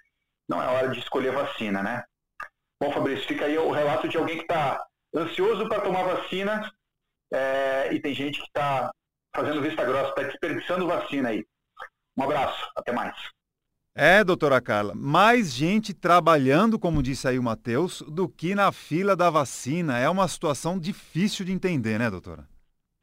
Não 0.48 0.62
é 0.62 0.68
hora 0.68 0.90
de 0.90 1.00
escolher 1.00 1.32
vacina, 1.32 1.82
né? 1.82 2.04
Bom, 2.80 2.92
Fabrício, 2.92 3.28
fica 3.28 3.46
aí 3.46 3.58
o 3.58 3.72
relato 3.72 4.08
de 4.08 4.16
alguém 4.16 4.38
que 4.38 4.44
está 4.44 4.86
ansioso 5.16 5.68
para 5.68 5.82
tomar 5.82 6.04
vacina 6.04 6.72
é, 7.32 7.94
e 7.94 8.00
tem 8.00 8.14
gente 8.14 8.40
que 8.40 8.48
está 8.48 8.92
fazendo 9.36 9.62
vista 9.62 9.84
grossa, 9.84 10.10
está 10.10 10.24
desperdiçando 10.24 10.88
vacina 10.88 11.30
aí. 11.30 11.46
Um 12.18 12.24
abraço, 12.24 12.70
até 12.76 12.92
mais. 12.92 13.16
É, 13.98 14.24
doutora 14.24 14.60
Carla, 14.60 14.94
mais 14.94 15.54
gente 15.54 15.94
trabalhando, 15.94 16.78
como 16.78 17.02
disse 17.02 17.28
aí 17.28 17.40
o 17.40 17.44
Matheus, 17.44 18.02
do 18.02 18.28
que 18.28 18.54
na 18.54 18.72
fila 18.72 19.16
da 19.16 19.30
vacina. 19.30 19.98
É 19.98 20.10
uma 20.10 20.28
situação 20.28 20.78
difícil 20.78 21.46
de 21.46 21.54
entender, 21.54 21.98
né, 21.98 22.10
doutora? 22.10 22.46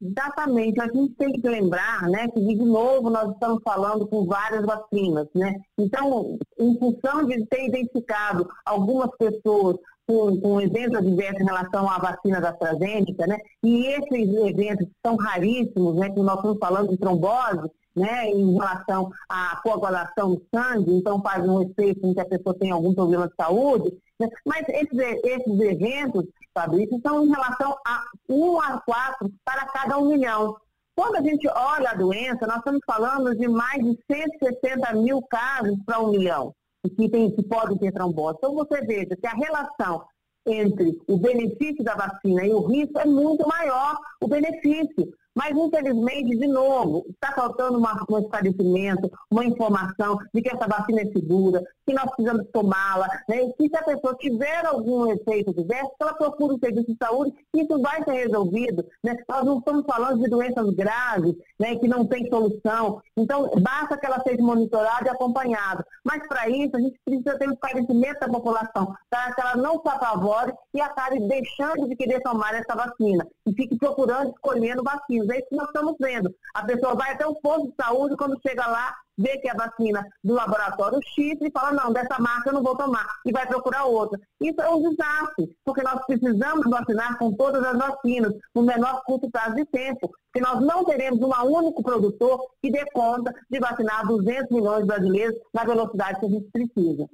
Exatamente. 0.03 0.81
A 0.81 0.87
gente 0.89 1.15
tem 1.15 1.33
que 1.33 1.49
lembrar, 1.49 2.03
né, 2.11 2.29
que 2.29 2.41
de 2.41 2.57
novo 2.57 3.09
nós 3.09 3.33
estamos 3.33 3.63
falando 3.63 4.07
com 4.07 4.27
várias 4.27 4.67
vacinas, 4.67 5.29
né? 5.35 5.55
Então, 5.79 6.39
em 6.59 6.79
função 6.79 7.25
de 7.25 7.47
ter 7.47 7.69
identificado 7.69 8.47
algumas 8.67 9.11
pessoas 9.17 9.77
com, 10.07 10.41
com 10.41 10.61
eventos 10.61 10.97
adversos 10.97 11.41
em 11.41 11.45
relação 11.45 11.89
à 11.89 11.99
vacina 11.99 12.41
da 12.41 12.51
AstraZeneca, 12.51 13.27
né? 13.27 13.39
E 13.63 13.87
esses 13.87 14.35
eventos 14.47 14.89
são 15.05 15.17
raríssimos, 15.17 15.97
né? 15.97 16.11
Que 16.11 16.21
nós 16.21 16.37
estamos 16.37 16.59
falando 16.59 16.91
de 16.91 16.99
trombose, 16.99 17.71
né? 17.95 18.29
Em 18.29 18.55
relação 18.55 19.11
à 19.29 19.61
coagulação 19.63 20.35
do 20.35 20.43
sangue, 20.55 20.93
então 20.93 21.23
faz 21.23 21.47
um 21.49 21.63
efeito 21.63 22.07
em 22.07 22.15
que 22.15 22.21
a 22.21 22.29
pessoa 22.29 22.59
tem 22.59 22.71
algum 22.71 22.95
problema 22.95 23.29
de 23.29 23.35
saúde. 23.35 23.93
Né? 24.19 24.29
Mas 24.45 24.69
esses, 24.69 24.99
esses 24.99 25.61
eventos, 25.61 26.25
Fabrício, 26.55 27.01
são 27.03 27.25
em 27.25 27.31
relação 27.31 27.77
a 27.87 28.03
1 28.29 28.61
a 28.61 28.81
4 28.81 29.33
para 29.45 29.67
cada 29.67 29.99
um 29.99 30.09
milhão. 30.09 30.57
Quando 30.95 31.17
a 31.17 31.23
gente 31.23 31.49
olha 31.49 31.91
a 31.91 31.95
doença, 31.95 32.47
nós 32.47 32.59
estamos 32.59 32.81
falando 32.85 33.35
de 33.35 33.49
mais 33.49 33.83
de 33.83 33.99
160 34.11 34.95
mil 34.97 35.23
casos 35.23 35.79
para 35.87 36.01
um 36.01 36.11
milhão 36.11 36.55
que, 36.91 37.09
tem, 37.09 37.31
que 37.31 37.43
podem 37.43 37.79
ter 37.79 37.93
trombose. 37.93 38.39
Então, 38.39 38.55
você 38.55 38.81
veja 38.83 39.17
que 39.17 39.27
a 39.27 39.35
relação 39.35 40.05
entre 40.47 41.01
o 41.07 41.17
benefício 41.17 41.85
da 41.85 41.95
vacina 41.95 42.45
e 42.45 42.53
o 42.53 42.67
risco 42.67 42.99
é 42.99 43.05
muito 43.05 43.47
maior 43.47 43.97
o 44.21 44.27
benefício. 44.27 45.13
Mas, 45.35 45.57
infelizmente, 45.57 46.37
de 46.37 46.47
novo, 46.47 47.05
está 47.09 47.33
faltando 47.33 47.79
uma, 47.79 48.05
um 48.09 48.19
esclarecimento, 48.19 49.11
uma 49.31 49.45
informação 49.45 50.19
de 50.33 50.43
que 50.43 50.55
essa 50.55 50.67
vacina 50.67 51.01
é 51.01 51.07
segura, 51.07 51.63
que 51.87 51.95
nós 51.95 52.05
precisamos 52.15 52.47
tomá-la, 52.53 53.09
né? 53.29 53.51
e 53.59 53.69
se 53.69 53.77
a 53.77 53.83
pessoa 53.83 54.15
tiver 54.17 54.67
algum 54.67 55.11
efeito 55.11 55.55
diverso, 55.55 55.91
ela 56.01 56.15
procure 56.15 56.55
um 56.55 56.59
serviço 56.59 56.93
de 56.93 56.97
saúde, 57.03 57.35
isso 57.55 57.81
vai 57.81 58.05
ser 58.05 58.13
resolvido. 58.13 58.85
Né? 59.03 59.17
Nós 59.29 59.45
não 59.45 59.59
estamos 59.59 59.87
falando 59.87 60.23
de 60.23 60.29
doenças 60.29 60.71
graves, 60.75 61.35
né? 61.59 61.77
que 61.77 61.89
não 61.89 62.07
tem 62.07 62.29
solução. 62.29 63.01
Então, 63.17 63.51
basta 63.61 63.97
que 63.97 64.07
ela 64.07 64.21
seja 64.21 64.43
monitorada 64.43 65.07
e 65.07 65.11
acompanhada. 65.11 65.85
Mas, 66.05 66.27
para 66.29 66.49
isso, 66.49 66.77
a 66.77 66.81
gente 66.81 67.01
precisa 67.05 67.39
ter 67.39 67.49
um 67.49 67.53
esclarecimento 67.53 68.21
da 68.21 68.29
população, 68.29 68.95
para 69.09 69.35
que 69.35 69.41
ela 69.41 69.57
não 69.57 69.81
se 69.81 69.89
apavore 69.89 70.53
e 70.75 70.81
acabe 70.81 71.21
deixando 71.21 71.89
de 71.89 71.97
querer 71.97 72.21
tomar 72.21 72.55
essa 72.55 72.75
vacina, 72.75 73.27
e 73.47 73.53
fique 73.55 73.77
procurando, 73.77 74.31
escolhendo 74.31 74.83
vacina 74.83 75.22
É 75.31 75.39
isso 75.39 75.49
que 75.49 75.57
nós 75.57 75.67
estamos 75.67 75.97
vendo. 76.01 76.35
A 76.55 76.65
pessoa 76.65 76.95
vai 76.95 77.13
até 77.13 77.27
o 77.27 77.35
posto 77.37 77.69
de 77.69 77.75
saúde, 77.77 78.17
quando 78.17 78.41
chega 78.47 78.67
lá, 78.67 78.95
vê 79.17 79.39
que 79.39 79.49
é 79.49 79.53
a 79.53 79.57
vacina 79.57 80.07
do 80.23 80.35
laboratório 80.35 81.01
X 81.03 81.39
e 81.41 81.51
fala, 81.51 81.73
não, 81.73 81.93
dessa 81.93 82.19
marca 82.19 82.51
eu 82.51 82.55
não 82.55 82.63
vou 82.63 82.77
tomar, 82.77 83.07
e 83.25 83.33
vai 83.33 83.47
procurar 83.47 83.85
outra. 83.85 84.19
Isso 84.41 84.61
é 84.61 84.69
um 84.69 84.91
desastre, 84.91 85.57
porque 85.65 85.83
nós 85.83 86.05
precisamos 86.07 86.69
vacinar 86.69 87.19
com 87.19 87.33
todas 87.33 87.63
as 87.63 87.77
vacinas, 87.77 88.33
no 88.55 88.63
menor 88.63 89.03
curto 89.05 89.31
prazo 89.31 89.57
de 89.57 89.65
tempo, 89.67 90.11
porque 90.33 90.41
nós 90.41 90.61
não 90.61 90.85
teremos 90.85 91.21
um 91.21 91.33
único 91.45 91.83
produtor 91.83 92.41
que 92.63 92.71
dê 92.71 92.85
conta 92.93 93.35
de 93.51 93.59
vacinar 93.59 94.07
200 94.07 94.51
milhões 94.51 94.81
de 94.81 94.87
brasileiros 94.87 95.37
na 95.53 95.65
velocidade 95.65 96.21
que 96.21 96.27
a 96.27 96.31
gente 96.31 96.51
precisa. 96.51 97.07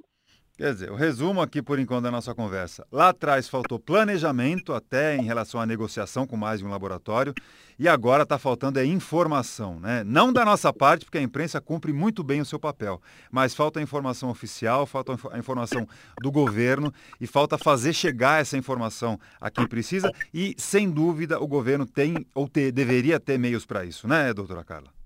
Quer 0.59 0.73
dizer, 0.73 0.91
o 0.91 0.95
resumo 0.95 1.39
aqui 1.39 1.61
por 1.61 1.79
enquanto 1.79 2.03
da 2.03 2.11
nossa 2.11 2.35
conversa. 2.35 2.85
Lá 2.91 3.07
atrás 3.07 3.47
faltou 3.47 3.79
planejamento 3.79 4.73
até 4.73 5.15
em 5.15 5.23
relação 5.23 5.61
à 5.61 5.65
negociação 5.65 6.27
com 6.27 6.35
mais 6.35 6.59
de 6.59 6.65
um 6.65 6.69
laboratório 6.69 7.33
e 7.79 7.87
agora 7.87 8.23
está 8.23 8.37
faltando 8.37 8.77
é 8.77 8.83
informação, 8.83 9.79
né? 9.79 10.03
Não 10.03 10.33
da 10.33 10.43
nossa 10.43 10.73
parte, 10.73 11.05
porque 11.05 11.17
a 11.17 11.21
imprensa 11.21 11.61
cumpre 11.61 11.93
muito 11.93 12.25
bem 12.25 12.41
o 12.41 12.45
seu 12.45 12.59
papel, 12.59 13.01
mas 13.31 13.55
falta 13.55 13.79
a 13.79 13.81
informação 13.81 14.29
oficial, 14.29 14.85
falta 14.85 15.13
a 15.31 15.39
informação 15.39 15.87
do 16.21 16.29
governo 16.29 16.93
e 17.21 17.25
falta 17.25 17.57
fazer 17.57 17.93
chegar 17.93 18.41
essa 18.41 18.57
informação 18.57 19.17
a 19.39 19.49
quem 19.49 19.65
precisa 19.65 20.11
e, 20.33 20.53
sem 20.57 20.91
dúvida, 20.91 21.39
o 21.39 21.47
governo 21.47 21.85
tem 21.85 22.27
ou 22.35 22.49
ter, 22.49 22.73
deveria 22.73 23.17
ter 23.17 23.39
meios 23.39 23.65
para 23.65 23.85
isso, 23.85 24.09
né, 24.09 24.33
doutora 24.33 24.65
Carla? 24.65 24.98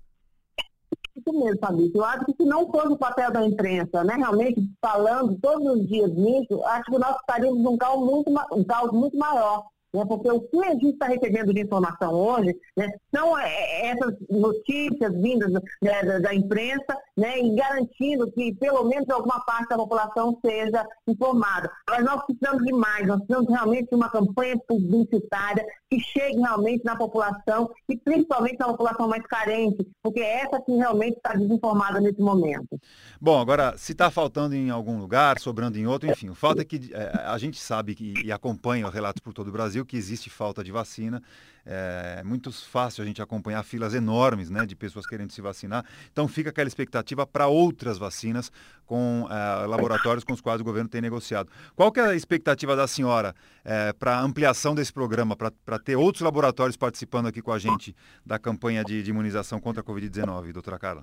Isso 1.24 1.38
mesmo, 1.38 1.58
Fabrício. 1.58 1.96
Eu 1.96 2.04
acho 2.04 2.24
que 2.26 2.34
se 2.34 2.44
não 2.44 2.70
fosse 2.70 2.88
o 2.88 2.98
papel 2.98 3.32
da 3.32 3.44
imprensa, 3.44 4.04
né, 4.04 4.14
realmente 4.14 4.60
falando 4.80 5.38
todos 5.40 5.66
os 5.66 5.88
dias 5.88 6.12
nisso, 6.12 6.62
acho 6.64 6.90
que 6.90 6.98
nós 6.98 7.16
estaríamos 7.16 7.60
num 7.60 7.76
caos 7.76 8.04
muito, 8.04 8.30
um 8.52 8.64
caos 8.64 8.92
muito 8.92 9.16
maior 9.16 9.64
né? 9.94 10.04
porque 10.06 10.30
o 10.30 10.40
que 10.40 10.64
a 10.64 10.72
gente 10.72 10.90
está 10.90 11.06
recebendo 11.06 11.54
de 11.54 11.60
informação 11.60 12.12
hoje 12.12 12.54
né, 12.76 12.88
são 13.14 13.38
é, 13.38 13.48
é, 13.48 13.86
essas 13.88 14.14
notícias 14.28 15.12
vindas 15.20 15.52
né, 15.80 16.02
da, 16.02 16.18
da, 16.18 16.34
imprensa 16.34 16.96
né, 17.16 17.38
e 17.38 17.54
garantindo 17.54 18.30
que 18.32 18.54
pelo 18.56 18.84
menos 18.84 19.08
alguma 19.08 19.40
parte 19.44 19.68
da 19.68 19.76
população 19.76 20.38
seja 20.44 20.84
informada. 21.06 21.70
Mas 21.88 22.04
nós 22.04 22.24
precisamos 22.24 22.64
de 22.64 22.72
mais, 22.72 23.06
nós 23.06 23.18
precisamos 23.18 23.50
realmente 23.50 23.88
de 23.88 23.94
uma 23.94 24.10
campanha 24.10 24.56
publicitária 24.66 25.64
que 25.90 26.00
chegue 26.00 26.38
realmente 26.40 26.84
na 26.84 26.96
população 26.96 27.70
e 27.88 27.96
principalmente 27.96 28.58
na 28.58 28.66
população 28.66 29.08
mais 29.08 29.24
carente, 29.26 29.86
porque 30.02 30.20
é 30.20 30.42
essa 30.42 30.60
que 30.60 30.72
realmente 30.72 31.16
está 31.16 31.34
desinformada 31.34 32.00
nesse 32.00 32.20
momento. 32.20 32.80
Bom, 33.20 33.40
agora, 33.40 33.76
se 33.76 33.92
está 33.92 34.10
faltando 34.10 34.54
em 34.54 34.70
algum 34.70 34.98
lugar, 34.98 35.38
sobrando 35.38 35.78
em 35.78 35.86
outro, 35.86 36.10
enfim, 36.10 36.28
o 36.28 36.34
fato 36.34 36.60
é 36.60 36.64
que 36.64 36.90
é, 36.92 37.22
a 37.26 37.38
gente 37.38 37.60
sabe 37.60 37.94
que, 37.94 38.14
e 38.24 38.32
acompanha 38.32 38.88
relatos 38.88 39.20
por 39.20 39.32
todo 39.32 39.48
o 39.48 39.52
Brasil 39.52 39.83
que 39.84 39.96
existe 39.96 40.30
falta 40.30 40.62
de 40.62 40.72
vacina. 40.72 41.22
É 41.66 42.22
muito 42.24 42.52
fácil 42.52 43.02
a 43.02 43.06
gente 43.06 43.22
acompanhar 43.22 43.62
filas 43.62 43.94
enormes 43.94 44.50
né, 44.50 44.66
de 44.66 44.76
pessoas 44.76 45.06
querendo 45.06 45.32
se 45.32 45.40
vacinar. 45.40 45.84
Então 46.12 46.28
fica 46.28 46.50
aquela 46.50 46.68
expectativa 46.68 47.26
para 47.26 47.46
outras 47.46 47.96
vacinas 47.96 48.52
com 48.84 49.26
é, 49.30 49.66
laboratórios 49.66 50.24
com 50.24 50.34
os 50.34 50.42
quais 50.42 50.60
o 50.60 50.64
governo 50.64 50.90
tem 50.90 51.00
negociado. 51.00 51.50
Qual 51.74 51.90
que 51.90 52.00
é 52.00 52.06
a 52.06 52.14
expectativa 52.14 52.76
da 52.76 52.86
senhora 52.86 53.34
é, 53.64 53.94
para 53.94 54.20
ampliação 54.20 54.74
desse 54.74 54.92
programa, 54.92 55.34
para 55.36 55.78
ter 55.78 55.96
outros 55.96 56.22
laboratórios 56.22 56.76
participando 56.76 57.28
aqui 57.28 57.40
com 57.40 57.52
a 57.52 57.58
gente 57.58 57.96
da 58.26 58.38
campanha 58.38 58.84
de, 58.84 59.02
de 59.02 59.10
imunização 59.10 59.58
contra 59.58 59.80
a 59.80 59.84
Covid-19, 59.84 60.52
doutora 60.52 60.78
Carla? 60.78 61.00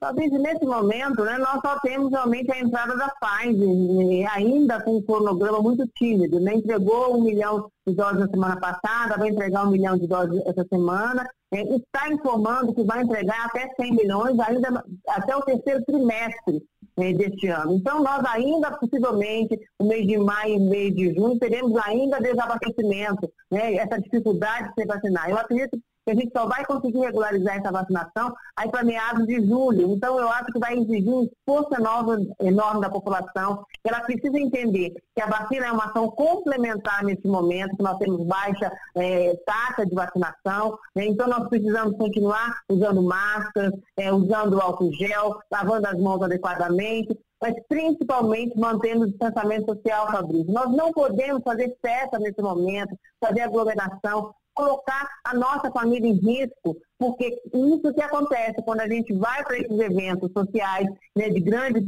Talvez 0.00 0.32
nesse 0.32 0.64
momento, 0.64 1.22
né, 1.24 1.36
nós 1.36 1.60
só 1.60 1.78
temos 1.80 2.10
realmente 2.10 2.50
a 2.50 2.58
entrada 2.58 2.96
da 2.96 3.12
Pfizer, 3.20 4.34
ainda 4.34 4.82
com 4.82 4.96
um 4.96 5.02
cronograma 5.02 5.60
muito 5.60 5.86
tímido. 5.88 6.40
Né? 6.40 6.54
Entregou 6.54 7.18
um 7.18 7.22
milhão 7.22 7.70
de 7.86 7.94
doses 7.94 8.20
na 8.20 8.28
semana 8.28 8.56
passada, 8.58 9.18
vai 9.18 9.28
entregar 9.28 9.66
um 9.66 9.70
milhão 9.70 9.98
de 9.98 10.06
doses 10.06 10.40
essa 10.46 10.66
semana. 10.66 11.28
É, 11.52 11.62
está 11.76 12.10
informando 12.10 12.72
que 12.72 12.82
vai 12.82 13.02
entregar 13.02 13.44
até 13.44 13.68
100 13.74 13.94
milhões 13.94 14.40
ainda 14.40 14.82
até 15.08 15.36
o 15.36 15.42
terceiro 15.42 15.84
trimestre 15.84 16.62
é, 16.96 17.12
deste 17.12 17.48
ano. 17.48 17.74
Então, 17.74 18.02
nós 18.02 18.24
ainda, 18.24 18.70
possivelmente, 18.78 19.58
no 19.78 19.86
mês 19.86 20.06
de 20.06 20.16
maio 20.16 20.54
e 20.54 20.60
mês 20.60 20.94
de 20.94 21.14
junho, 21.14 21.38
teremos 21.38 21.76
ainda 21.84 22.20
desabastecimento, 22.20 23.30
né, 23.50 23.74
essa 23.74 24.00
dificuldade 24.00 24.68
de 24.68 24.74
se 24.74 24.86
vacinar. 24.86 25.28
Eu 25.28 25.36
acredito 25.36 25.78
que 26.10 26.12
a 26.12 26.14
gente 26.14 26.32
só 26.32 26.46
vai 26.46 26.64
conseguir 26.64 26.98
regularizar 26.98 27.56
essa 27.56 27.70
vacinação 27.70 28.34
aí 28.56 28.68
para 28.68 28.84
meados 28.84 29.26
de 29.26 29.46
julho. 29.46 29.92
Então, 29.92 30.18
eu 30.18 30.28
acho 30.28 30.46
que 30.46 30.58
vai 30.58 30.76
exigir 30.76 31.08
um 31.08 31.24
esforço 31.24 31.74
enorme, 31.74 32.28
enorme 32.40 32.80
da 32.80 32.90
população. 32.90 33.64
Ela 33.84 34.00
precisa 34.00 34.38
entender 34.38 34.92
que 35.14 35.22
a 35.22 35.26
vacina 35.26 35.66
é 35.66 35.72
uma 35.72 35.86
ação 35.86 36.10
complementar 36.10 37.04
nesse 37.04 37.26
momento, 37.26 37.76
que 37.76 37.82
nós 37.82 37.98
temos 37.98 38.26
baixa 38.26 38.72
é, 38.96 39.36
taxa 39.46 39.86
de 39.86 39.94
vacinação. 39.94 40.78
Né? 40.94 41.06
Então, 41.06 41.28
nós 41.28 41.48
precisamos 41.48 41.96
continuar 41.96 42.60
usando 42.68 43.02
máscaras, 43.02 43.72
é, 43.96 44.12
usando 44.12 44.60
álcool 44.60 44.92
gel, 44.92 45.38
lavando 45.50 45.86
as 45.86 45.98
mãos 45.98 46.22
adequadamente, 46.22 47.16
mas 47.40 47.54
principalmente 47.68 48.58
mantendo 48.58 49.04
o 49.04 49.08
distanciamento 49.08 49.74
social, 49.74 50.10
Fabrício. 50.10 50.52
Nós 50.52 50.70
não 50.70 50.92
podemos 50.92 51.42
fazer 51.42 51.74
festa 51.80 52.18
nesse 52.18 52.42
momento, 52.42 52.94
fazer 53.18 53.40
aglomeração, 53.40 54.34
colocar 54.60 55.08
a 55.24 55.34
nossa 55.34 55.70
família 55.70 56.06
em 56.06 56.14
risco, 56.14 56.76
porque 57.00 57.40
isso 57.54 57.94
que 57.94 58.02
acontece 58.02 58.60
quando 58.62 58.80
a 58.80 58.86
gente 58.86 59.14
vai 59.14 59.42
para 59.42 59.58
esses 59.58 59.80
eventos 59.80 60.30
sociais 60.36 60.86
né, 61.16 61.30
de 61.30 61.40
grande 61.40 61.82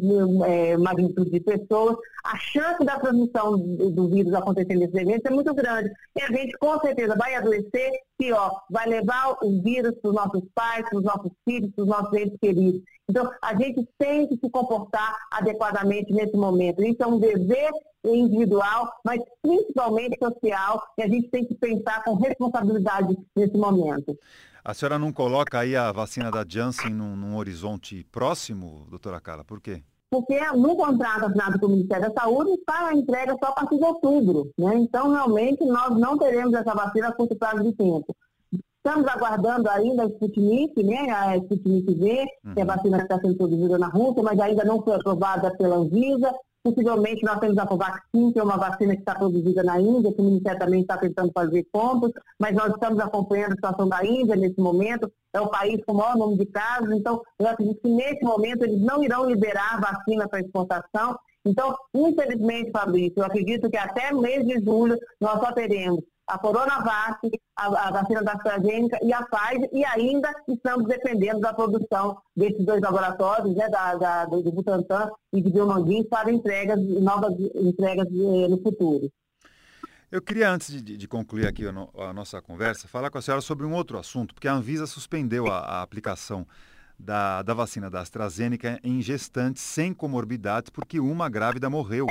é, 0.47 0.75
magnitude 0.79 1.31
de 1.31 1.39
pessoas, 1.39 1.99
a 2.25 2.39
chance 2.39 2.83
da 2.83 2.99
transmissão 2.99 3.59
do, 3.59 3.91
do, 3.91 4.09
vírus 4.09 4.33
acontecer 4.33 4.75
nesses 4.75 4.95
eventos 4.95 5.27
é 5.27 5.35
muito 5.35 5.53
grande. 5.53 5.91
E 6.17 6.23
a 6.23 6.29
gente 6.29 6.57
com 6.57 6.81
certeza 6.81 7.15
vai 7.15 7.35
adoecer, 7.35 7.91
pior, 8.17 8.63
vai 8.71 8.89
levar 8.89 9.37
o 9.43 9.63
vírus 9.63 9.95
para 10.01 10.09
os 10.09 10.15
nossos 10.15 10.43
pais, 10.55 10.89
para 10.89 10.99
os 10.99 11.05
nossos 11.05 11.31
filhos, 11.47 11.71
para 11.75 11.83
os 11.83 11.89
nossos 11.89 12.15
entes 12.15 12.39
queridos. 12.41 12.81
Então, 13.07 13.31
a 13.43 13.55
gente 13.55 13.87
tem 13.99 14.27
que 14.27 14.39
se 14.39 14.51
comportar 14.51 15.15
adequadamente 15.31 16.11
nesse 16.11 16.35
momento. 16.39 16.83
Isso 16.83 17.03
é 17.03 17.07
um 17.07 17.19
dever 17.19 17.71
individual, 18.03 18.91
mas 19.05 19.21
principalmente 19.43 20.19
social, 20.19 20.83
e 20.97 21.03
a 21.03 21.09
gente 21.09 21.29
tem 21.29 21.45
que 21.45 21.55
pensar 21.55 22.03
com 22.03 22.15
responsabilidade 22.15 23.15
nesse 23.37 23.59
momento. 23.59 24.17
A 24.65 24.73
senhora 24.73 24.97
não 24.97 25.13
coloca 25.13 25.59
aí 25.59 25.75
a 25.75 25.91
vacina 25.91 26.31
da 26.31 26.45
Janssen 26.49 26.95
num, 26.95 27.17
num 27.17 27.37
horizonte 27.37 28.07
próximo, 28.13 28.87
doutora 28.89 29.21
Carla? 29.21 29.45
Por 29.45 29.61
quê? 29.61 29.83
Porque 30.09 30.39
no 30.53 30.77
contrato 30.77 31.25
assinado 31.25 31.59
com 31.59 31.67
o 31.67 31.71
Ministério 31.71 32.09
da 32.09 32.23
Saúde 32.23 32.53
está 32.53 32.87
a 32.87 32.95
entrega 32.95 33.35
só 33.43 33.51
a 33.51 33.53
partir 33.53 33.79
de 33.79 33.85
outubro. 33.85 34.53
Né? 34.57 34.77
Então, 34.77 35.11
realmente, 35.11 35.65
nós 35.65 35.99
não 35.99 36.17
teremos 36.17 36.55
essa 36.55 36.75
vacina 36.75 37.09
a 37.09 37.13
curto 37.13 37.35
prazo 37.35 37.65
de 37.65 37.73
tempo. 37.73 38.15
Estamos 38.85 39.09
aguardando 39.09 39.69
ainda 39.69 40.05
a 40.05 40.07
Sputnik, 40.07 40.81
né, 40.85 41.11
a 41.11 41.37
Sputnik 41.39 41.95
V, 41.95 42.27
uhum. 42.45 42.55
que 42.55 42.61
é 42.61 42.63
a 42.63 42.67
uhum. 42.67 42.67
vacina 42.67 42.99
que 42.99 43.03
está 43.03 43.19
sendo 43.21 43.37
produzida 43.37 43.79
na 43.79 43.89
Rússia, 43.89 44.23
mas 44.23 44.39
ainda 44.39 44.65
não 44.65 44.81
foi 44.83 44.95
aprovada 44.95 45.57
pela 45.57 45.77
Anvisa. 45.77 46.33
Possivelmente 46.65 47.25
nós 47.25 47.41
temos 47.41 47.59
a 47.59 47.67
Covaxin, 47.67 48.33
que 48.33 48.39
é 48.39 48.43
uma 48.43 48.57
vacina 48.57 48.95
que 48.95 49.01
está 49.01 49.17
produzida 49.17 49.65
na 49.65 49.81
Índia, 49.81 50.13
que 50.13 50.21
o 50.21 50.25
Ministério 50.25 50.61
também 50.61 50.83
está 50.83 50.97
tentando 50.97 51.33
fazer 51.33 51.67
compras, 51.73 52.13
mas 52.39 52.55
nós 52.55 52.73
estamos 52.73 53.01
acompanhando 53.01 53.53
a 53.53 53.57
situação 53.57 53.89
da 53.89 54.05
Índia 54.05 54.37
nesse 54.37 54.61
momento, 54.61 55.11
é 55.33 55.41
o 55.41 55.49
país 55.49 55.85
com 55.85 55.93
o 55.93 55.97
maior 55.97 56.17
número 56.17 56.39
de 56.39 56.47
casos, 56.47 56.93
então 56.93 57.21
eu 57.39 57.49
acredito 57.49 57.81
que 57.81 57.89
nesse 57.89 58.23
momento 58.23 58.63
eles 58.63 58.81
não 58.81 59.03
irão 59.03 59.29
liberar 59.29 59.81
vacina 59.81 60.29
para 60.29 60.41
exportação. 60.41 61.19
Então, 61.45 61.75
infelizmente, 61.93 62.71
Fabrício, 62.71 63.15
eu 63.17 63.25
acredito 63.25 63.69
que 63.69 63.77
até 63.77 64.13
mês 64.13 64.47
de 64.47 64.65
julho 64.65 64.97
nós 65.21 65.41
só 65.41 65.51
teremos 65.51 66.05
a 66.33 66.39
Coronavac, 66.39 67.19
a, 67.57 67.89
a 67.89 67.91
vacina 67.91 68.23
da 68.23 68.33
AstraZeneca 68.33 68.99
e 69.03 69.13
a 69.13 69.23
Pfizer, 69.23 69.69
e 69.71 69.85
ainda 69.85 70.33
estamos 70.49 70.89
dependendo 70.89 71.41
da 71.41 71.53
produção 71.53 72.17
desses 72.35 72.65
dois 72.65 72.81
laboratórios, 72.81 73.55
né, 73.55 73.69
da, 73.69 73.95
da 73.97 74.25
do, 74.25 74.51
Butantan 74.51 75.11
e 75.33 75.43
de 75.43 75.51
Biomanguins, 75.51 76.07
para 76.09 76.33
entregas, 76.33 76.79
novas 76.79 77.35
entregas 77.55 78.07
eh, 78.07 78.49
no 78.49 78.63
futuro. 78.63 79.11
Eu 80.11 80.23
queria, 80.23 80.51
antes 80.51 80.83
de, 80.83 80.97
de 80.97 81.09
concluir 81.09 81.47
aqui 81.47 81.67
a, 81.67 81.73
no, 81.73 81.91
a, 81.99 82.13
nossa 82.15 82.41
conversa, 82.41 82.89
falar 82.89 83.11
com 83.11 83.19
a 83.19 83.23
senhora 83.23 83.43
sobre 83.43 83.67
um 83.67 83.75
outro 83.75 83.99
assunto, 83.99 84.35
porque 84.35 84.49
a 84.49 84.55
Anvisa 84.55 84.87
suspendeu 84.87 85.49
a, 85.49 85.59
a 85.59 85.83
aplicação 85.83 86.47
da, 86.99 87.43
da 87.43 87.53
vacina 87.53 87.91
da 87.91 88.01
AstraZeneca 88.01 88.81
em 88.83 89.03
gestantes 89.03 89.63
sem 89.63 89.93
comorbidades, 89.93 90.71
porque 90.71 90.99
uma 90.99 91.29
grávida 91.29 91.69
morreu 91.69 92.07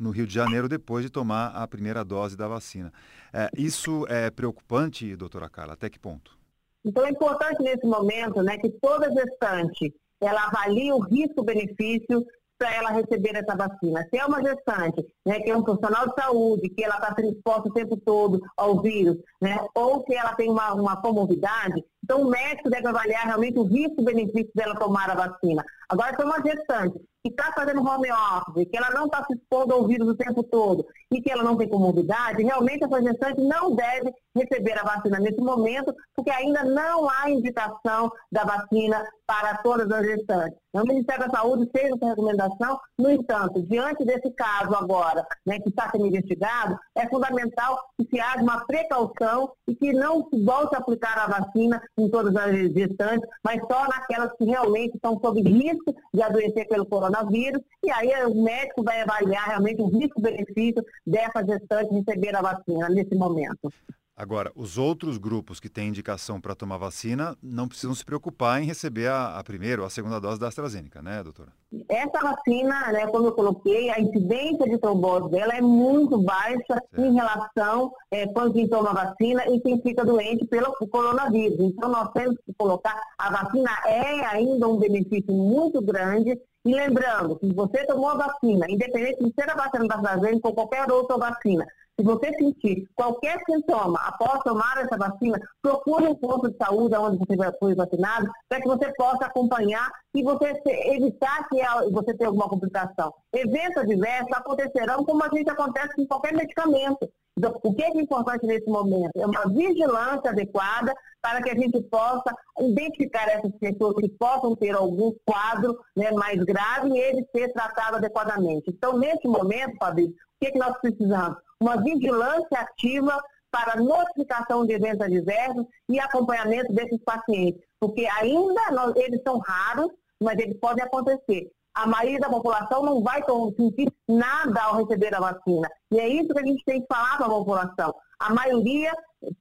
no 0.00 0.10
Rio 0.10 0.26
de 0.26 0.34
Janeiro 0.34 0.68
depois 0.68 1.04
de 1.04 1.10
tomar 1.10 1.48
a 1.48 1.68
primeira 1.68 2.02
dose 2.02 2.36
da 2.36 2.48
vacina. 2.48 2.92
É, 3.32 3.50
isso 3.56 4.06
é 4.08 4.30
preocupante, 4.30 5.14
doutora 5.14 5.48
Carla? 5.48 5.74
Até 5.74 5.90
que 5.90 5.98
ponto? 5.98 6.36
Então 6.84 7.04
é 7.04 7.10
importante 7.10 7.62
nesse 7.62 7.86
momento 7.86 8.42
né, 8.42 8.56
que 8.56 8.70
toda 8.70 9.12
gestante 9.12 9.94
ela 10.20 10.46
avalie 10.46 10.92
o 10.92 11.00
risco-benefício 11.00 12.24
para 12.58 12.74
ela 12.74 12.90
receber 12.90 13.34
essa 13.34 13.56
vacina. 13.56 14.06
Se 14.10 14.18
é 14.18 14.26
uma 14.26 14.42
gestante, 14.42 15.06
né, 15.24 15.40
que 15.40 15.50
é 15.50 15.56
um 15.56 15.62
profissional 15.62 16.08
de 16.08 16.14
saúde, 16.14 16.68
que 16.68 16.84
ela 16.84 16.96
está 16.96 17.14
sendo 17.14 17.32
exposta 17.32 17.70
o 17.70 17.72
tempo 17.72 17.96
todo 17.96 18.38
ao 18.54 18.82
vírus, 18.82 19.16
né, 19.40 19.58
ou 19.74 20.04
que 20.04 20.14
ela 20.14 20.34
tem 20.34 20.50
uma, 20.50 20.74
uma 20.74 21.00
comorbidade, 21.00 21.82
então 22.04 22.20
o 22.20 22.28
médico 22.28 22.68
deve 22.68 22.86
avaliar 22.86 23.24
realmente 23.24 23.58
o 23.58 23.62
risco-benefício 23.62 24.50
dela 24.54 24.74
tomar 24.74 25.08
a 25.08 25.14
vacina. 25.14 25.64
Agora, 25.88 26.14
se 26.14 26.20
é 26.20 26.24
uma 26.24 26.42
gestante 26.42 27.00
que 27.22 27.30
está 27.30 27.52
fazendo 27.52 27.82
home 27.82 28.08
office, 28.10 28.68
que 28.68 28.76
ela 28.76 28.90
não 28.90 29.06
está 29.06 29.24
se 29.24 29.34
expondo 29.34 29.74
ao 29.74 29.86
vírus 29.86 30.08
o 30.08 30.14
tempo 30.14 30.42
todo 30.42 30.86
e 31.10 31.20
que 31.20 31.30
ela 31.30 31.42
não 31.42 31.56
tem 31.56 31.68
comorbidade, 31.68 32.42
realmente 32.42 32.84
essa 32.84 33.02
gestante 33.02 33.40
não 33.40 33.74
deve 33.74 34.12
receber 34.34 34.78
a 34.78 34.84
vacina 34.84 35.18
nesse 35.18 35.40
momento, 35.40 35.94
porque 36.14 36.30
ainda 36.30 36.64
não 36.64 37.08
há 37.10 37.30
indicação 37.30 38.10
da 38.30 38.44
vacina 38.44 39.04
para 39.30 39.58
todas 39.58 39.88
as 39.92 40.04
gestantes. 40.04 40.58
O 40.72 40.82
Ministério 40.82 41.28
da 41.28 41.38
Saúde 41.38 41.70
fez 41.70 41.92
essa 41.92 42.06
recomendação, 42.06 42.80
no 42.98 43.12
entanto, 43.12 43.62
diante 43.62 44.04
desse 44.04 44.28
caso 44.32 44.74
agora, 44.74 45.24
né, 45.46 45.60
que 45.60 45.68
está 45.68 45.88
sendo 45.88 46.08
investigado, 46.08 46.76
é 46.96 47.08
fundamental 47.08 47.78
que 47.96 48.08
se 48.10 48.20
haja 48.20 48.42
uma 48.42 48.66
precaução 48.66 49.52
e 49.68 49.76
que 49.76 49.92
não 49.92 50.28
se 50.28 50.44
volte 50.44 50.74
a 50.74 50.78
aplicar 50.78 51.16
a 51.16 51.28
vacina 51.28 51.80
em 51.96 52.10
todas 52.10 52.34
as 52.34 52.52
gestantes, 52.72 53.28
mas 53.44 53.60
só 53.70 53.86
naquelas 53.86 54.32
que 54.36 54.44
realmente 54.44 54.96
estão 54.96 55.16
sob 55.20 55.40
risco 55.42 55.94
de 56.12 56.22
adoecer 56.22 56.66
pelo 56.66 56.86
coronavírus, 56.86 57.62
e 57.84 57.90
aí 57.92 58.10
o 58.26 58.42
médico 58.42 58.82
vai 58.82 59.00
avaliar 59.00 59.46
realmente 59.46 59.80
o 59.80 59.86
risco-benefício 59.86 60.84
dessa 61.06 61.46
gestante 61.46 61.94
receber 61.94 62.34
a 62.34 62.42
vacina 62.42 62.88
nesse 62.88 63.14
momento. 63.14 63.72
Agora, 64.20 64.52
os 64.54 64.76
outros 64.76 65.16
grupos 65.16 65.58
que 65.58 65.70
têm 65.70 65.88
indicação 65.88 66.38
para 66.38 66.54
tomar 66.54 66.76
vacina 66.76 67.34
não 67.42 67.66
precisam 67.66 67.94
se 67.94 68.04
preocupar 68.04 68.62
em 68.62 68.66
receber 68.66 69.06
a, 69.06 69.38
a 69.38 69.42
primeira 69.42 69.80
ou 69.80 69.86
a 69.86 69.90
segunda 69.90 70.20
dose 70.20 70.38
da 70.38 70.46
AstraZeneca, 70.46 71.00
né, 71.00 71.22
doutora? 71.22 71.48
Essa 71.88 72.20
vacina, 72.20 72.92
né, 72.92 73.06
como 73.06 73.28
eu 73.28 73.32
coloquei, 73.32 73.88
a 73.88 73.98
incidência 73.98 74.68
de 74.68 74.76
trombose 74.76 75.30
dela 75.30 75.54
é 75.54 75.62
muito 75.62 76.20
baixa 76.20 76.60
certo. 76.68 77.00
em 77.00 77.14
relação 77.14 77.94
é, 78.10 78.26
quando 78.26 78.52
quem 78.52 78.68
toma 78.68 78.92
vacina 78.92 79.42
e 79.48 79.58
quem 79.60 79.80
fica 79.80 80.04
doente 80.04 80.46
pelo 80.48 80.70
coronavírus. 80.90 81.58
Então, 81.58 81.88
nós 81.88 82.12
temos 82.12 82.36
que 82.44 82.52
colocar, 82.58 83.00
a 83.16 83.30
vacina 83.30 83.70
é 83.86 84.26
ainda 84.26 84.68
um 84.68 84.76
benefício 84.76 85.32
muito 85.32 85.80
grande 85.80 86.38
e 86.62 86.74
lembrando, 86.74 87.38
se 87.40 87.50
você 87.54 87.86
tomou 87.86 88.10
a 88.10 88.16
vacina, 88.16 88.66
independente 88.68 89.24
de 89.24 89.32
ser 89.32 89.48
a 89.48 89.54
vacina 89.54 89.88
da 89.88 89.94
AstraZeneca 89.94 90.46
ou 90.46 90.54
qualquer 90.54 90.92
outra 90.92 91.16
vacina, 91.16 91.66
se 92.00 92.04
você 92.04 92.32
sentir 92.34 92.88
qualquer 92.96 93.38
sintoma 93.44 94.00
após 94.06 94.42
tomar 94.42 94.78
essa 94.78 94.96
vacina, 94.96 95.38
procure 95.60 96.06
um 96.06 96.14
posto 96.14 96.50
de 96.50 96.56
saúde 96.56 96.94
onde 96.96 97.18
você 97.18 97.36
foi 97.58 97.74
vacinado, 97.74 98.26
para 98.48 98.60
que 98.60 98.68
você 98.68 98.90
possa 98.94 99.26
acompanhar 99.26 99.90
e 100.14 100.22
você 100.22 100.54
evitar 100.66 101.46
que 101.48 101.62
você 101.90 102.14
tenha 102.14 102.28
alguma 102.28 102.48
complicação. 102.48 103.12
Eventos 103.32 103.76
adversos 103.76 104.32
acontecerão 104.32 105.04
como 105.04 105.22
a 105.22 105.28
gente 105.28 105.50
acontece 105.50 105.94
com 105.94 106.06
qualquer 106.06 106.32
medicamento. 106.32 107.10
Então, 107.36 107.58
o 107.62 107.74
que 107.74 107.82
é 107.82 107.88
importante 108.00 108.46
nesse 108.46 108.68
momento? 108.68 109.12
É 109.16 109.26
uma 109.26 109.46
vigilância 109.48 110.30
adequada 110.30 110.94
para 111.22 111.42
que 111.42 111.50
a 111.50 111.54
gente 111.54 111.80
possa 111.82 112.34
identificar 112.58 113.28
essas 113.28 113.52
pessoas 113.58 113.94
que 113.96 114.08
possam 114.08 114.56
ter 114.56 114.74
algum 114.74 115.12
quadro 115.24 115.78
né, 115.94 116.10
mais 116.12 116.42
grave 116.42 116.88
e 116.90 116.98
ele 116.98 117.26
ser 117.34 117.52
tratado 117.52 117.96
adequadamente. 117.96 118.70
Então, 118.70 118.98
nesse 118.98 119.28
momento, 119.28 119.76
Fabrício, 119.78 120.12
o 120.12 120.16
que, 120.40 120.46
é 120.46 120.50
que 120.50 120.58
nós 120.58 120.76
precisamos? 120.80 121.36
Uma 121.60 121.76
vigilância 121.82 122.58
ativa 122.58 123.16
para 123.50 123.76
notificação 123.76 124.64
de 124.64 124.74
eventos 124.74 125.00
adversos 125.00 125.66
e 125.88 125.98
acompanhamento 125.98 126.72
desses 126.72 127.02
pacientes, 127.02 127.60
porque 127.78 128.06
ainda 128.18 128.70
nós, 128.70 128.94
eles 128.96 129.20
são 129.22 129.38
raros, 129.38 129.90
mas 130.20 130.38
eles 130.38 130.58
podem 130.58 130.84
acontecer. 130.84 131.50
A 131.74 131.86
maioria 131.86 132.18
da 132.18 132.28
população 132.28 132.82
não 132.82 133.02
vai 133.02 133.22
sentir 133.56 133.92
nada 134.08 134.62
ao 134.62 134.76
receber 134.76 135.14
a 135.14 135.20
vacina. 135.20 135.68
E 135.92 135.98
é 135.98 136.08
isso 136.08 136.32
que 136.32 136.40
a 136.40 136.46
gente 136.46 136.64
tem 136.64 136.80
que 136.80 136.86
falar 136.86 137.16
para 137.16 137.26
a 137.26 137.30
população. 137.30 137.94
A 138.18 138.34
maioria 138.34 138.92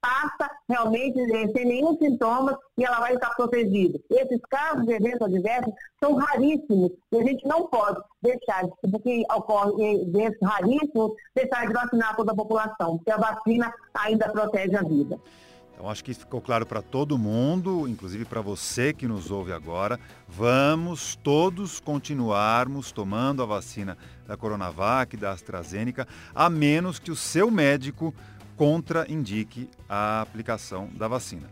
passa 0.01 0.49
realmente 0.67 1.19
eh, 1.19 1.47
sem 1.51 1.65
nenhum 1.65 1.97
sintoma 1.97 2.57
e 2.77 2.83
ela 2.83 2.99
vai 2.99 3.13
estar 3.13 3.33
protegida. 3.35 3.99
Esses 4.09 4.39
casos 4.49 4.85
de 4.85 4.93
eventos 4.93 5.21
adversos 5.21 5.73
são 6.01 6.15
raríssimos 6.15 6.91
e 7.11 7.17
a 7.17 7.23
gente 7.23 7.47
não 7.47 7.67
pode 7.67 7.99
deixar, 8.21 8.67
porque 8.91 9.23
ocorrem 9.35 10.01
eventos 10.07 10.39
raríssimos, 10.41 11.11
deixar 11.35 11.67
de 11.67 11.73
vacinar 11.73 12.15
toda 12.15 12.31
a 12.31 12.35
população, 12.35 12.97
porque 12.97 13.11
a 13.11 13.17
vacina 13.17 13.73
ainda 13.93 14.29
protege 14.29 14.75
a 14.75 14.83
vida. 14.83 15.19
Então 15.79 15.89
acho 15.89 16.03
que 16.03 16.13
ficou 16.13 16.41
claro 16.41 16.65
para 16.65 16.81
todo 16.81 17.17
mundo, 17.17 17.87
inclusive 17.87 18.25
para 18.25 18.41
você 18.41 18.91
que 18.91 19.07
nos 19.07 19.31
ouve 19.31 19.53
agora, 19.53 19.97
vamos 20.27 21.15
todos 21.23 21.79
continuarmos 21.79 22.91
tomando 22.91 23.41
a 23.41 23.45
vacina 23.45 23.97
da 24.27 24.35
Coronavac, 24.35 25.15
da 25.15 25.31
AstraZeneca, 25.31 26.05
a 26.35 26.49
menos 26.49 26.99
que 26.99 27.09
o 27.09 27.15
seu 27.15 27.49
médico 27.49 28.13
contraindique 28.57 29.69
a 29.87 30.19
aplicação 30.19 30.89
da 30.95 31.07
vacina. 31.07 31.49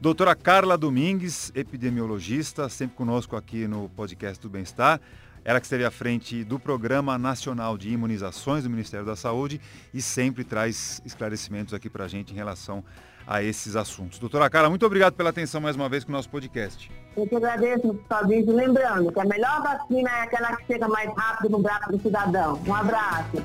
Doutora 0.00 0.36
Carla 0.36 0.78
Domingues, 0.78 1.50
epidemiologista, 1.52 2.68
sempre 2.68 2.96
conosco 2.96 3.34
aqui 3.34 3.66
no 3.66 3.88
podcast 3.88 4.40
do 4.40 4.48
Bem-Estar. 4.48 5.00
Ela 5.44 5.60
que 5.60 5.66
esteve 5.66 5.84
à 5.84 5.90
frente 5.90 6.42
do 6.42 6.58
Programa 6.58 7.18
Nacional 7.18 7.76
de 7.76 7.90
Imunizações 7.90 8.64
do 8.64 8.70
Ministério 8.70 9.04
da 9.04 9.14
Saúde 9.14 9.60
e 9.92 10.00
sempre 10.00 10.42
traz 10.42 11.02
esclarecimentos 11.04 11.74
aqui 11.74 11.90
para 11.90 12.04
a 12.04 12.08
gente 12.08 12.32
em 12.32 12.36
relação 12.36 12.82
a 13.26 13.42
esses 13.42 13.76
assuntos. 13.76 14.18
Doutora 14.18 14.48
Carla, 14.48 14.68
muito 14.68 14.84
obrigado 14.84 15.14
pela 15.14 15.30
atenção 15.30 15.60
mais 15.60 15.76
uma 15.76 15.88
vez 15.88 16.04
com 16.04 16.12
o 16.12 16.14
nosso 16.14 16.28
podcast. 16.28 16.90
Eu 17.16 17.26
que 17.26 17.36
agradeço, 17.36 17.98
Fabrício. 18.08 18.54
Lembrando 18.54 19.12
que 19.12 19.20
a 19.20 19.24
melhor 19.24 19.62
vacina 19.62 20.10
é 20.10 20.22
aquela 20.22 20.56
que 20.56 20.66
chega 20.66 20.88
mais 20.88 21.10
rápido 21.14 21.50
no 21.50 21.58
braço 21.58 21.92
do 21.92 22.00
cidadão. 22.00 22.60
Um 22.66 22.74
abraço. 22.74 23.36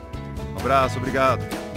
Um 0.54 0.60
abraço, 0.60 0.98
obrigado. 0.98 1.69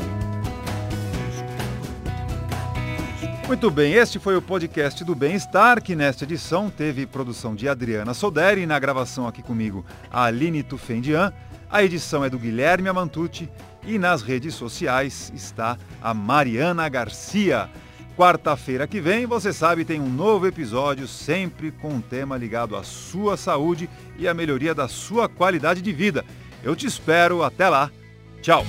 Muito 3.52 3.70
bem, 3.70 3.92
este 3.92 4.18
foi 4.18 4.34
o 4.34 4.40
podcast 4.40 5.04
do 5.04 5.14
Bem-Estar, 5.14 5.82
que 5.82 5.94
nesta 5.94 6.24
edição 6.24 6.70
teve 6.70 7.04
produção 7.04 7.54
de 7.54 7.68
Adriana 7.68 8.14
Soderi, 8.14 8.64
na 8.64 8.78
gravação 8.78 9.28
aqui 9.28 9.42
comigo 9.42 9.84
a 10.10 10.24
Aline 10.24 10.62
Tufendian, 10.62 11.34
a 11.70 11.84
edição 11.84 12.24
é 12.24 12.30
do 12.30 12.38
Guilherme 12.38 12.88
Amantucci 12.88 13.50
e 13.84 13.98
nas 13.98 14.22
redes 14.22 14.54
sociais 14.54 15.30
está 15.36 15.76
a 16.00 16.14
Mariana 16.14 16.88
Garcia. 16.88 17.68
Quarta-feira 18.16 18.86
que 18.86 19.02
vem, 19.02 19.26
você 19.26 19.52
sabe, 19.52 19.84
tem 19.84 20.00
um 20.00 20.08
novo 20.08 20.46
episódio, 20.46 21.06
sempre 21.06 21.70
com 21.70 21.90
um 21.90 22.00
tema 22.00 22.38
ligado 22.38 22.74
à 22.74 22.82
sua 22.82 23.36
saúde 23.36 23.86
e 24.16 24.26
à 24.26 24.32
melhoria 24.32 24.74
da 24.74 24.88
sua 24.88 25.28
qualidade 25.28 25.82
de 25.82 25.92
vida. 25.92 26.24
Eu 26.64 26.74
te 26.74 26.86
espero, 26.86 27.42
até 27.42 27.68
lá. 27.68 27.90
Tchau! 28.40 28.64